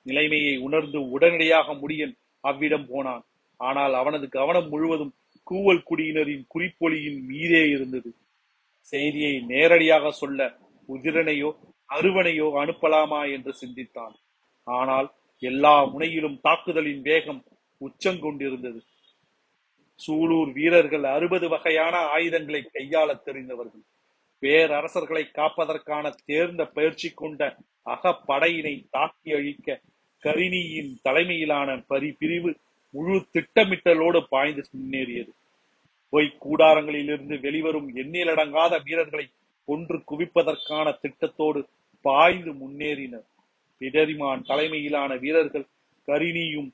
நிலைமையை 0.07 0.55
உணர்ந்து 0.67 0.99
உடனடியாக 1.15 1.75
முடியன் 1.75 2.15
அவ்விடம் 2.45 2.87
போனான். 2.87 3.25
ஆனால் 3.61 3.95
அவனது 3.95 4.27
கவனம் 4.29 4.69
முழுவதும் 4.69 5.15
கூவல் 5.47 5.87
குடியினரின் 5.89 6.45
குறிப்பொலியின் 6.55 7.21
மீதே 7.25 7.63
இருந்தது. 7.69 8.11
செய்தியை 8.93 9.35
நேரடியாக 9.53 10.11
சொல்ல 10.11 10.41
உதிரனையோ 10.89 11.51
அருவனையோ 11.91 12.47
அனுப்பலாமா 12.63 13.21
என்று 13.33 13.53
சிந்தித்தான். 13.53 14.15
ஆனால் 14.67 15.09
எல்லா 15.43 15.75
முனையிலும் 15.85 16.41
தாக்குதலின் 16.41 17.03
வேகம் 17.03 17.41
உச்சங்கொண்டிருந்தது. 17.81 18.81
சூலூர் 20.07 20.53
வீரர்கள் 20.53 21.05
அறுபது 21.05 21.49
வகையான 21.49 21.97
ஆயுதங்களை 21.97 22.71
கையாளத் 22.75 23.25
தெரிந்தவர்கள். 23.25 23.85
பேரரசர்களை 24.41 25.25
காப்பதற்கான 25.33 26.15
தேர்ந்த 26.25 26.67
பயிற்சி 26.67 27.11
கொண்ட 27.11 27.57
அகப்படையினை 27.85 28.85
தாக்கி 28.91 29.33
அழிக்க 29.33 29.81
கரிணியின் 30.25 30.97
தலைமையிலான 31.03 31.79
பரி 31.87 32.13
பிரிவு 32.13 32.57
முழு 32.91 33.27
திட்டமிட்டலோடு 33.33 34.21
பாய்ந்து 34.29 34.63
முன்னேறியது. 34.71 35.31
பொய் 36.09 36.37
கூடாரங்களிலிருந்து 36.41 37.41
வெளிவரும் 37.41 37.97
எண்ணிலடங்காத 37.97 38.83
வீரர்களை 38.83 39.31
கொன்று 39.67 40.03
குவிப்பதற்கான 40.11 40.99
திட்டத்தோடு 41.03 41.67
பாய்ந்து 42.01 42.53
முன்னேறினர். 42.53 43.27
பிடரிமான் 43.79 44.43
தலைமையிலான 44.43 45.17
வீரர்கள் 45.17 45.67
கரிணியும் 46.07 46.71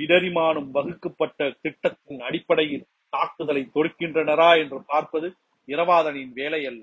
பிடரிமானும் 0.00 0.68
வகுக்கப்பட்ட 0.70 1.48
திட்டத்தின் 1.62 2.20
அடிப்படையில் 2.20 2.84
தாக்குதலை 3.12 3.62
தொடுக்கின்றனரா 3.74 4.50
என்று 4.58 4.78
பார்ப்பது 4.84 5.28
இரவாதனின் 5.68 6.32
வேலை 6.32 6.60
அல்ல 6.66 6.82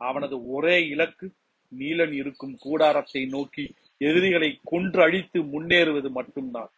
அவனது 0.00 0.36
ஒரே 0.46 0.76
இலக்கு 0.86 1.26
நீலன் 1.72 2.12
இருக்கும் 2.12 2.54
கூடாரத்தை 2.60 3.22
நோக்கி 3.26 3.64
எதிரிகளை 4.00 4.50
கொன்று 4.64 5.00
அழித்து 5.02 5.38
முன்னேறுவது 5.52 6.08
மட்டும்தான். 6.10 6.70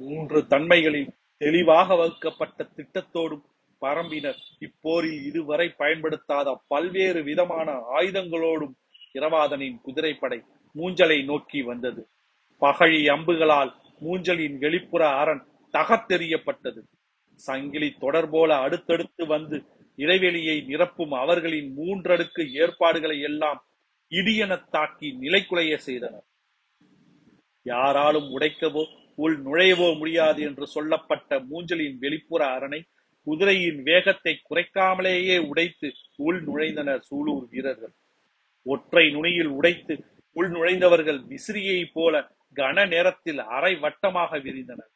மூன்று 0.00 0.38
தன்மைகளில் 0.46 1.12
தெளிவாக 1.40 1.96
வகுக்கப்பட்ட 1.96 2.68
திட்டத்தோடும் 2.76 3.44
பரம்பினர் 3.82 4.40
இப்போரில் 4.60 5.20
இதுவரை 5.26 5.68
பயன்படுத்தாத 5.68 6.58
பல்வேறு 6.68 7.22
விதமான 7.22 7.72
ஆயுதங்களோடும் 7.98 8.74
இரவாதனின் 9.14 9.80
குதிரைப்படை 9.82 10.38
மூஞ்சலை 10.74 11.18
நோக்கி 11.24 11.62
வந்தது. 11.62 12.02
பகழி 12.62 13.00
அம்புகளால் 13.08 13.72
மூஞ்சலின் 14.04 14.56
வெளிப்புற 14.64 15.02
அரண் 15.20 15.42
தகத்தெறியப்பட்டது. 15.74 16.80
சங்கிலி 17.40 17.88
தொடர் 18.04 18.28
போல 18.30 18.50
அடுத்தடுத்து 18.64 19.22
வந்து 19.26 19.56
இடைவெளியை 19.98 20.56
நிரப்பும் 20.68 21.14
அவர்களின் 21.22 21.70
மூன்றடுக்கு 21.78 22.42
ஏற்பாடுகளை 22.62 23.18
எல்லாம் 23.20 23.60
இடியென 24.12 24.52
தாக்கி 24.70 25.08
நிலைக்குலைய 25.22 25.74
செய்தனர். 25.86 26.26
யாராலும் 27.66 28.28
உடைக்கவோ 28.36 28.84
உள் 29.18 29.36
நுழையவோ 29.42 29.88
முடியாது 29.98 30.40
என்று 30.42 30.66
சொல்லப்பட்ட 30.66 31.38
மூஞ்சலின் 31.50 31.98
வெளிப்புற 31.98 32.42
அரணை 32.56 32.80
குதிரையின் 33.26 33.80
வேகத்தை 33.82 34.32
குறைக்காமலேயே 34.48 35.36
உடைத்து 35.50 35.88
உள் 36.26 36.40
நுழைந்தனர் 36.48 37.04
சூலூர் 37.08 37.46
வீரர்கள். 37.52 37.94
ஒற்றை 38.66 39.04
நுனியில் 39.14 39.52
உடைத்து 39.58 39.94
உள் 40.36 40.50
நுழைந்தவர்கள் 40.50 41.20
விசிறியை 41.30 41.80
போல 41.92 42.14
கன 42.54 42.86
நேரத்தில் 42.88 43.38
அரை 43.38 43.74
வட்டமாக 43.76 44.38
விரிந்தனர் 44.38 44.92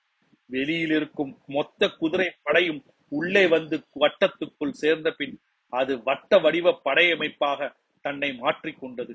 வெளியில் 0.50 0.90
இருக்கும் 0.90 1.32
மொத்த 1.46 1.88
குதிரை 1.88 2.28
படையும் 2.42 2.82
உள்ளே 3.08 3.46
வந்து 3.46 3.76
வட்டத்துக்குள் 4.00 4.78
சேர்ந்த 4.82 5.10
பின் 5.10 5.36
அது 5.72 6.02
வட்ட 6.02 6.38
வடிவ 6.38 6.80
படையமைப்பாக 6.84 7.70
தன்னை 8.04 8.30
மாற்றிக்கொண்டது 8.40 9.14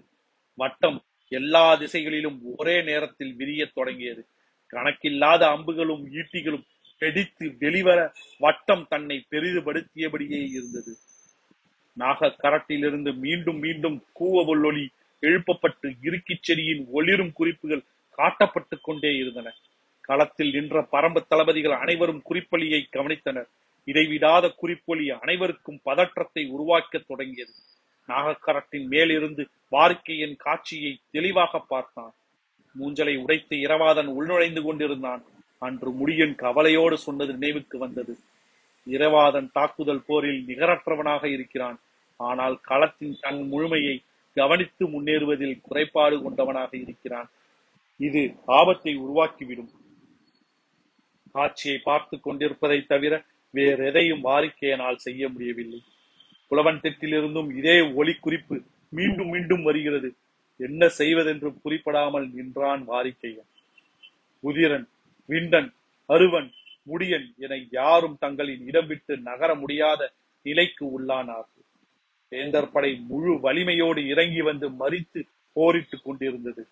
வட்டம் 0.58 1.00
எல்லா 1.32 1.76
திசைகளிலும் 1.76 2.40
ஒரே 2.58 2.84
நேரத்தில் 2.84 3.34
விரியத் 3.36 3.74
தொடங்கியது. 3.74 4.28
கணக்கில்லாத 4.74 5.44
அம்புகளும் 5.48 6.04
ஈட்டிகளும் 6.12 6.66
வெடித்து 7.00 7.56
வெளிவர 7.60 8.00
வட்டம் 8.40 8.86
தன்னை 8.90 9.26
பெரிதுபடுத்தியபடியே 9.32 10.42
இருந்தது. 10.50 10.94
நாக 11.98 12.36
கரட்டிலிருந்து 12.44 13.12
மீண்டும் 13.16 13.60
மீண்டும் 13.60 13.98
கூவவொல்லொலி 14.20 14.86
எழுப்பப்பட்டு 15.22 15.90
இருக்கிச் 16.02 16.44
செடியின் 16.44 16.86
ஒளிரும் 16.92 17.34
குறிப்புகள் 17.34 17.84
காட்டப்பட்டுக் 18.18 18.84
கொண்டே 18.84 19.16
இருந்தன. 19.16 19.54
களத்தில் 20.02 20.52
நின்ற 20.52 20.88
பரம்பு 20.92 21.22
தளபதிகள் 21.28 21.72
அனைவரும் 21.72 22.22
குறிப்பொலியை 22.30 22.84
கவனித்தனர். 22.92 23.48
இடைவிடாத 23.86 24.56
குறிப்பொலி 24.62 25.12
அனைவருக்கும் 25.12 25.80
பதற்றத்தை 25.84 26.46
உருவாக்கத் 26.46 27.08
தொடங்கியது. 27.08 27.52
நாகக்கரத்தின் 28.08 28.88
மேலிருந்து 28.88 29.48
வாரிக்கையின் 29.72 30.36
காட்சியை 30.36 31.00
தெளிவாக 31.12 31.60
பார்த்தான். 31.60 32.14
மூஞ்சலை 32.80 33.18
உடைத்து 33.18 33.58
இரவாதன் 33.58 34.08
உள்நுழைந்து 34.08 34.62
கொண்டிருந்தான். 34.62 35.24
அன்று 35.60 35.92
முடியன் 35.92 36.36
கவலையோடு 36.36 36.98
சொன்னது 36.98 37.34
நினைவுக்கு 37.34 37.78
வந்தது. 37.78 38.18
இரவாதன் 38.90 39.52
தாக்குதல் 39.52 40.04
போரில் 40.08 40.46
நிகரற்றவனாக 40.48 41.26
இருக்கிறான். 41.26 41.80
ஆனால் 42.18 42.60
களத்தின் 42.70 43.18
தன் 43.22 43.48
முழுமையை 43.48 44.02
கவனித்து 44.34 44.88
முன்னேறுவதில் 44.88 45.60
குறைபாடு 45.62 46.30
கொண்டவனாக 46.30 46.76
இருக்கிறான். 46.76 47.30
இது 48.08 48.22
ஆபத்தை 48.58 48.94
உருவாக்கிவிடும். 48.98 49.72
காட்சியை 51.32 51.78
பார்த்து 51.84 52.16
கொண்டிருப்பதை 52.20 52.80
தவிர 52.86 53.14
வேறெதையும் 53.54 54.24
வாரிக்கையனால் 54.24 55.04
செய்ய 55.06 55.30
முடியவில்லை. 55.30 55.80
புலவன் 56.52 56.82
திட்டிலிருந்தும் 56.84 57.50
இதே 57.58 57.78
ஒளி 57.92 58.14
குறிப்பு 58.16 58.56
மீண்டும் 58.90 59.30
மீண்டும் 59.30 59.64
வருகிறது. 59.64 60.10
என்ன 60.60 60.90
செய்வதென்று 61.00 61.50
குறிப்பிடாமல் 61.64 62.28
நின்றான் 62.34 62.84
வாரிக்கையன். 62.90 63.50
உதிரன் 64.44 64.88
விண்டன் 65.30 65.70
அருவன் 66.10 66.50
முடியன் 66.90 67.28
என 67.38 67.54
யாரும் 67.72 68.18
தங்களின் 68.20 68.64
இடம் 68.68 68.88
விட்டு 68.88 69.14
நகர 69.30 69.52
முடியாத 69.56 70.12
நிலைக்கு 70.46 70.86
உள்ளானார்கள். 70.96 71.66
வேந்தர் 72.32 72.72
படை 72.72 72.92
முழு 73.10 73.34
வலிமையோடு 73.40 74.02
இறங்கி 74.08 74.42
வந்து 74.42 74.68
மறித்து 74.82 75.22
போரிட்டுக் 75.56 76.04
கொண்டிருந்தது. 76.04 76.64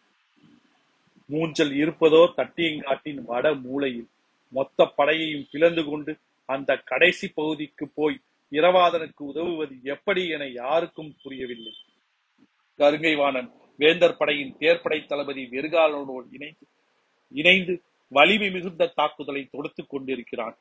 மூஞ்சல் 1.31 1.73
இருப்பதோ 1.83 2.21
தட்டியங்காட்டின் 2.37 3.21
வட 3.25 3.53
மூலையில். 3.55 4.07
மொத்த 4.49 4.93
படையையும் 4.97 5.47
பிளந்து 5.51 5.83
கொண்டு 5.83 6.17
அந்த 6.45 6.75
கடைசி 6.75 7.27
பகுதிக்கு 7.35 7.89
போய் 7.95 8.19
இரவாதனுக்கு 8.51 9.21
உதவுவது 9.21 9.75
எப்படி 9.83 10.27
என 10.27 10.47
யாருக்கும் 10.47 11.15
புரியவில்லை. 11.23 11.73
கருங்கைவாணன் 12.77 13.51
வேந்தர் 13.77 14.17
படையின் 14.17 14.55
தேர்ப்படை 14.59 15.05
தளபதி 15.05 15.43
வெறுகாலனோடு 15.43 16.25
இணைந்து 16.31 16.67
இணைந்து 17.29 17.81
வலிமை 18.07 18.51
மிகுந்த 18.51 18.87
தாக்குதலை 18.87 19.47
தொடுத்துக் 19.51 19.89
கொண்டிருக்கிறான். 19.89 20.57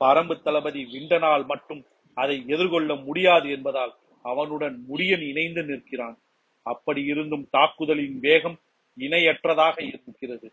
பரம்பு 0.00 0.42
தளபதி 0.42 0.84
விண்டனால் 0.84 1.44
மட்டும் 1.44 1.84
அதை 2.14 2.44
எதிர்கொள்ள 2.46 2.94
முடியாது 2.94 3.50
என்பதால் 3.50 3.94
அவனுடன் 4.22 4.84
முடியன் 4.92 5.28
இணைந்து 5.28 5.62
நிற்கிறான். 5.62 6.18
அப்படி 6.62 7.04
இருந்தும் 7.04 7.48
தாக்குதலின் 7.50 8.20
வேகம் 8.20 8.58
இணையற்றதாக 8.96 9.82
இருக்கிறது. 9.82 10.52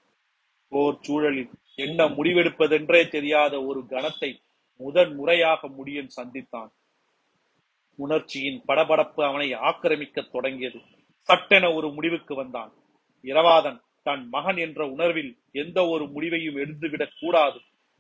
போர் 0.69 0.97
சூழலில் 1.01 1.49
என்ன 1.75 2.09
முடிவெடுப்பதென்றே 2.09 3.07
தெரியாத 3.07 3.63
ஒரு 3.63 3.85
கணத்தை 3.89 4.41
முதன் 4.77 5.15
முறையாக 5.15 5.67
முடியன் 5.67 6.07
சந்தித்தான். 6.15 6.69
உணர்ச்சியின் 7.95 8.63
படபடப்பு 8.67 9.23
அவனை 9.23 9.53
ஆக்கிரமிக்க 9.53 10.21
தொடங்கியது. 10.21 10.79
சட்டென 11.17 11.73
ஒரு 11.73 11.93
முடிவுக்கு 11.93 12.35
வந்தான். 12.35 12.73
இரவாதன் 13.23 13.79
தன் 14.03 14.27
மகன் 14.29 14.57
என்ற 14.57 14.87
உணர்வில் 14.87 15.37
எந்த 15.51 15.87
ஒரு 15.87 16.07
முடிவையும் 16.07 16.55
எடுத்துவிடக் 16.55 17.15
கூடாது. 17.19 17.59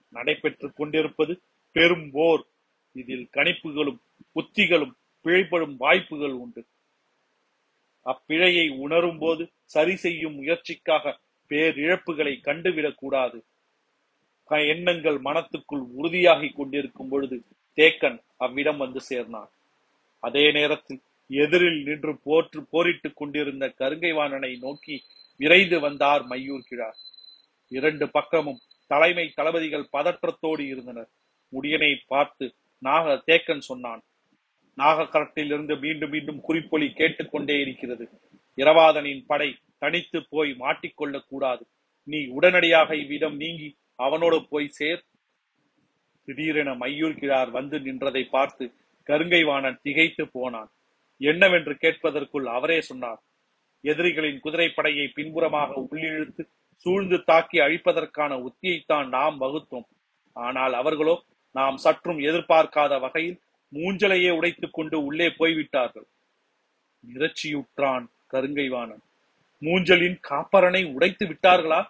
நடைபெற்றுக் 0.09 0.75
கொண்டிருப்பது 0.75 1.41
பெரும் 1.71 2.09
போர். 2.11 2.45
இதில் 2.91 3.29
கணிப்புகளும் 3.33 3.99
உத்திகளும் 4.31 4.95
பிழைப்படும் 5.23 5.77
வாய்ப்புகள் 5.77 6.31
உண்டு. 6.31 6.65
அப்பிழையை 8.05 8.77
உணரும் 8.77 9.17
போது 9.17 9.51
சரி 9.67 9.95
செய்யும் 9.95 10.35
முயற்சிக்காக 10.41 11.13
பேரிழப்புகளை 11.49 12.33
கண்டுவிடக் 12.41 12.99
கூடாது. 13.01 13.37
எண்ணங்கள் 14.49 15.17
மனத்துக்குள் 15.21 15.83
உறுதியாகி 16.01 16.49
கொண்டிருக்கும் 16.53 17.09
பொழுது 17.09 17.37
தேக்கன் 17.75 18.19
அவ்விடம் 18.37 18.77
வந்து 18.77 19.01
சேர்ந்தான். 19.01 19.49
அதே 20.23 20.45
நேரத்தில் 20.51 21.01
எதிரில் 21.29 21.83
நின்று 21.83 22.13
போற்று 22.23 22.59
போரிட்டுக் 22.63 23.15
கொண்டிருந்த 23.15 23.73
கருங்கைவாணனை 23.79 24.51
நோக்கி 24.59 24.95
விரைந்து 25.37 25.79
வந்தார் 25.79 26.23
மையூர் 26.27 26.67
கிழார் 26.69 26.97
இரண்டு 27.71 28.05
பக்கமும் 28.09 28.61
தலைமை 28.87 29.25
தளபதிகள் 29.35 29.89
பதற்றத்தோடு 29.93 30.59
இருந்தனர். 30.59 31.09
முடியனை 31.53 31.91
பார்த்து 32.07 32.45
நாக 32.81 33.23
தேக்கன் 33.27 33.67
சொன்னான் 33.69 34.01
நாகக்கரட்டில் 34.77 35.51
இருந்து 35.53 35.75
மீண்டும் 35.77 36.09
மீண்டும் 36.09 36.41
குறிப்பொலி 36.49 36.93
கேட்டுக்கொண்டே 36.93 37.55
இருக்கிறது. 37.59 38.09
இரவாதனின் 38.57 39.23
படை 39.25 39.49
தனித்து 39.77 40.19
போய் 40.29 40.51
மாட்டிக்கொள்ள 40.63 41.15
கூடாது 41.29 41.63
நீ 42.07 42.19
உடனடியாக 42.37 42.89
இவ்விடம் 42.95 43.37
நீங்கி 43.43 43.69
அவனோடு 43.95 44.37
போய் 44.49 44.67
சேர். 44.79 45.01
திடீரென 46.27 46.69
மையூர் 46.73 47.19
கிழார் 47.19 47.51
வந்து 47.51 47.77
நின்றதை 47.79 48.23
பார்த்து 48.29 48.65
கருங்கைவாணன் 49.09 49.81
திகைத்து 49.81 50.23
போனான். 50.27 50.69
என்னவென்று 51.21 51.73
கேட்பதற்குள் 51.83 52.47
அவரே 52.57 52.79
சொன்னார். 52.81 53.19
எதிரிகளின் 53.83 54.39
குதிரைப்படையை 54.45 55.07
பின்புறமாக 55.17 55.71
உள்ளிழுத்து 55.83 56.43
சூழ்ந்து 56.85 57.17
தாக்கி 57.23 57.57
அழிப்பதற்கான 57.59 58.31
உத்தியைத்தான் 58.47 59.07
நாம் 59.07 59.37
வகுத்தோம். 59.41 59.87
ஆனால் 60.35 60.73
அவர்களோ 60.73 61.15
நாம் 61.55 61.77
சற்றும் 61.77 62.19
எதிர்பார்க்காத 62.19 62.93
வகையில் 62.99 63.39
மூஞ்சலையே 63.73 64.31
உடைத்துக் 64.37 64.75
கொண்டு 64.77 64.97
உள்ளே 65.03 65.27
போய்விட்டார்கள். 65.39 66.07
இறைச்சியுற்றான் 67.03 68.05
கருங்கைவாணன். 68.33 69.03
மூஞ்சலின் 69.61 70.19
காப்பரனை 70.29 70.93
உடைத்து 70.93 71.25
விட்டார்களா? 71.25 71.85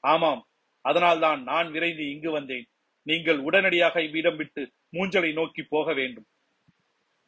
ஆமாம் 0.00 0.46
அதனால்தான் 0.82 1.42
நான் 1.42 1.70
விரைந்து 1.70 2.10
இங்கு 2.10 2.30
வந்தேன். 2.30 2.68
நீங்கள் 3.02 3.38
உடனடியாக 3.38 4.02
இவ்விடம் 4.02 4.36
விட்டு 4.36 4.70
மூஞ்சலை 4.92 5.32
நோக்கி 5.32 5.62
போக 5.62 5.92
வேண்டும். 5.92 6.26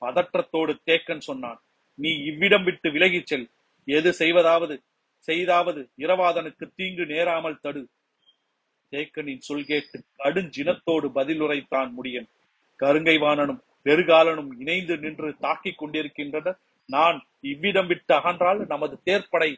பதற்றத்தோடு 0.00 0.78
தேக்கன் 0.86 1.18
சொன்னான் 1.18 1.62
நீ 1.94 2.10
இவ்விடம் 2.10 2.64
விட்டு 2.64 2.90
விலகிச் 2.90 3.26
செல். 3.26 3.50
எது 3.84 4.12
செய்வதாவது? 4.12 4.82
செய்தாவது 5.18 5.90
இரவாதனுக்கு 5.98 6.70
தீங்கு 6.76 7.06
நேராமல் 7.06 7.60
தடு. 7.60 7.88
தேக்கனின் 8.90 9.38
சொல் 9.38 9.64
கேட்டு 9.64 10.04
கடுஞ்சினத்தோடு 10.18 11.10
பதிலுரைத்தான் 11.14 11.92
முடியன். 12.02 12.28
கருங்கைவாணனும் 12.80 13.60
பெருகாலனும் 13.84 14.48
இணைந்து 14.58 14.98
நின்று 14.98 15.36
தாக்கிக் 15.36 15.78
கொண்டிருக்கின்றனர். 15.78 16.58
நான் 16.94 17.18
இவ்விடம் 17.52 17.86
விட்டு 17.86 18.12
அகன்றால் 18.14 18.60
நமது 18.72 18.94
தேர்ப்படை 19.06 19.50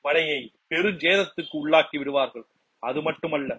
படையை 0.00 0.40
பெருஞ்சேதத்துக்கு 0.70 1.54
உள்ளாக்கி 1.60 1.96
விடுவார்கள். 1.98 2.46
அது 2.82 2.98
மட்டுமல்ல 3.02 3.50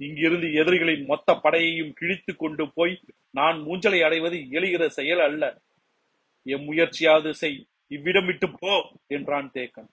இங்கிருந்து 0.00 0.48
எதிரிகளின் 0.52 1.04
மொத்த 1.06 1.34
படையையும் 1.44 1.92
கிழித்து 1.92 2.32
கொண்டு 2.36 2.64
போய் 2.72 2.94
நான் 3.30 3.58
மூஞ்சலை 3.66 4.00
அடைவது 4.06 4.38
எளிகிற 4.50 4.84
செயல் 4.98 5.22
அல்ல. 5.28 5.42
எம் 6.46 6.64
முயற்சியாவது 6.68 7.30
செய் 7.42 7.58
இவ்விடம் 7.96 8.26
விட்டு 8.26 8.46
போ 8.60 8.72
என்றான் 9.16 9.50
தேக்கன். 9.54 9.90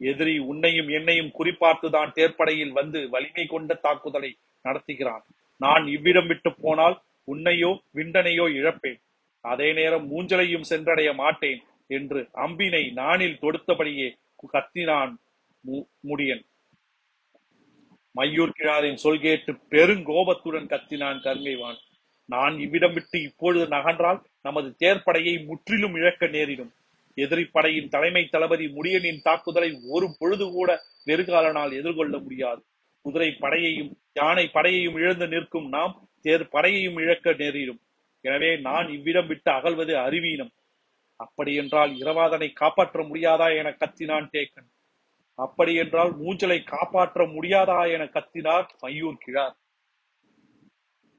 எதிரி 0.00 0.34
உன்னையும் 0.50 0.88
என்னையும் 0.88 1.34
குறிப்பார்த்துதான் 1.38 2.10
தேர்ப்படையில் 2.18 2.72
வந்து 2.72 2.98
வலிமை 3.14 3.44
கொண்ட 3.46 3.74
தாக்குதலை 3.86 4.30
நடத்துகிறான். 4.64 5.24
நான் 5.60 5.84
இவ்விடம் 5.86 6.26
விட்டு 6.26 6.50
போனால் 6.54 6.96
உன்னையோ 7.28 7.70
விண்டனையோ 7.94 8.46
இழப்பேன். 8.58 9.00
அதே 9.44 9.68
நேரம் 9.72 10.06
மூஞ்சலையும் 10.10 10.68
சென்றடைய 10.70 11.10
மாட்டேன். 11.14 11.60
என்று 11.90 12.20
அம்பினை 12.44 12.82
நானில் 13.00 13.40
தொடுத்தபடியே 13.42 14.08
கத்தினான் 14.54 15.12
முடியன். 16.08 16.44
மையூர் 18.14 18.56
கிழாரின் 18.58 19.02
சொல் 19.04 19.22
கேட்டு 19.24 19.52
பெருங்கோபத்துடன் 19.72 20.70
கத்தினான் 20.72 21.20
கருங்கைவான் 21.26 21.78
நான் 22.28 22.54
இவ்விடம் 22.64 22.94
விட்டு 22.96 23.18
இப்பொழுது 23.28 23.66
நகன்றால் 23.74 24.20
நமது 24.46 24.68
தேர்ப்படையை 24.82 25.34
முற்றிலும் 25.48 25.96
இழக்க 26.00 26.26
நேரிடும். 26.36 26.72
எதிரி 27.18 27.44
படையின் 27.56 27.92
தலைமை 27.94 28.22
தளபதி 28.32 28.66
முடியனின் 28.76 29.20
தாக்குதலை 29.26 29.68
ஒரு 29.94 30.06
பொழுது 30.18 30.46
கூட 30.56 30.70
வெறுகாலனால் 31.08 31.72
எதிர்கொள்ள 31.80 32.14
முடியாது. 32.24 32.60
குதிரை 33.04 33.30
படையையும் 33.44 33.90
யானை 34.18 34.44
படையையும் 34.56 34.98
இழந்து 35.02 35.26
நிற்கும் 35.34 35.68
நாம் 35.76 35.94
தேர் 36.24 36.46
படையையும் 36.54 36.98
இழக்க 37.04 37.34
நேரிடும். 37.42 37.80
எனவே 38.24 38.50
நான் 38.68 38.88
இவ்விடம் 38.96 39.28
விட்டு 39.30 39.50
அகழ்வது 39.58 39.94
அறிவீனம் 40.06 40.52
அப்படி 41.16 41.54
என்றால் 41.54 41.92
இரவாதனை 41.92 42.52
காப்பாற்ற 42.52 43.02
முடியாதா 43.02 43.48
என 43.56 43.68
கத்தினான் 43.70 44.28
டேக்கன் 44.32 44.68
அப்படி 45.38 45.74
என்றால் 45.74 46.12
மூஞ்சலை 46.18 46.58
காப்பாற்ற 46.64 47.24
முடியாதா 47.26 47.92
என 47.92 48.04
கத்தினார் 48.04 48.66
மயூர் 48.82 49.22
கிழார். 49.24 49.56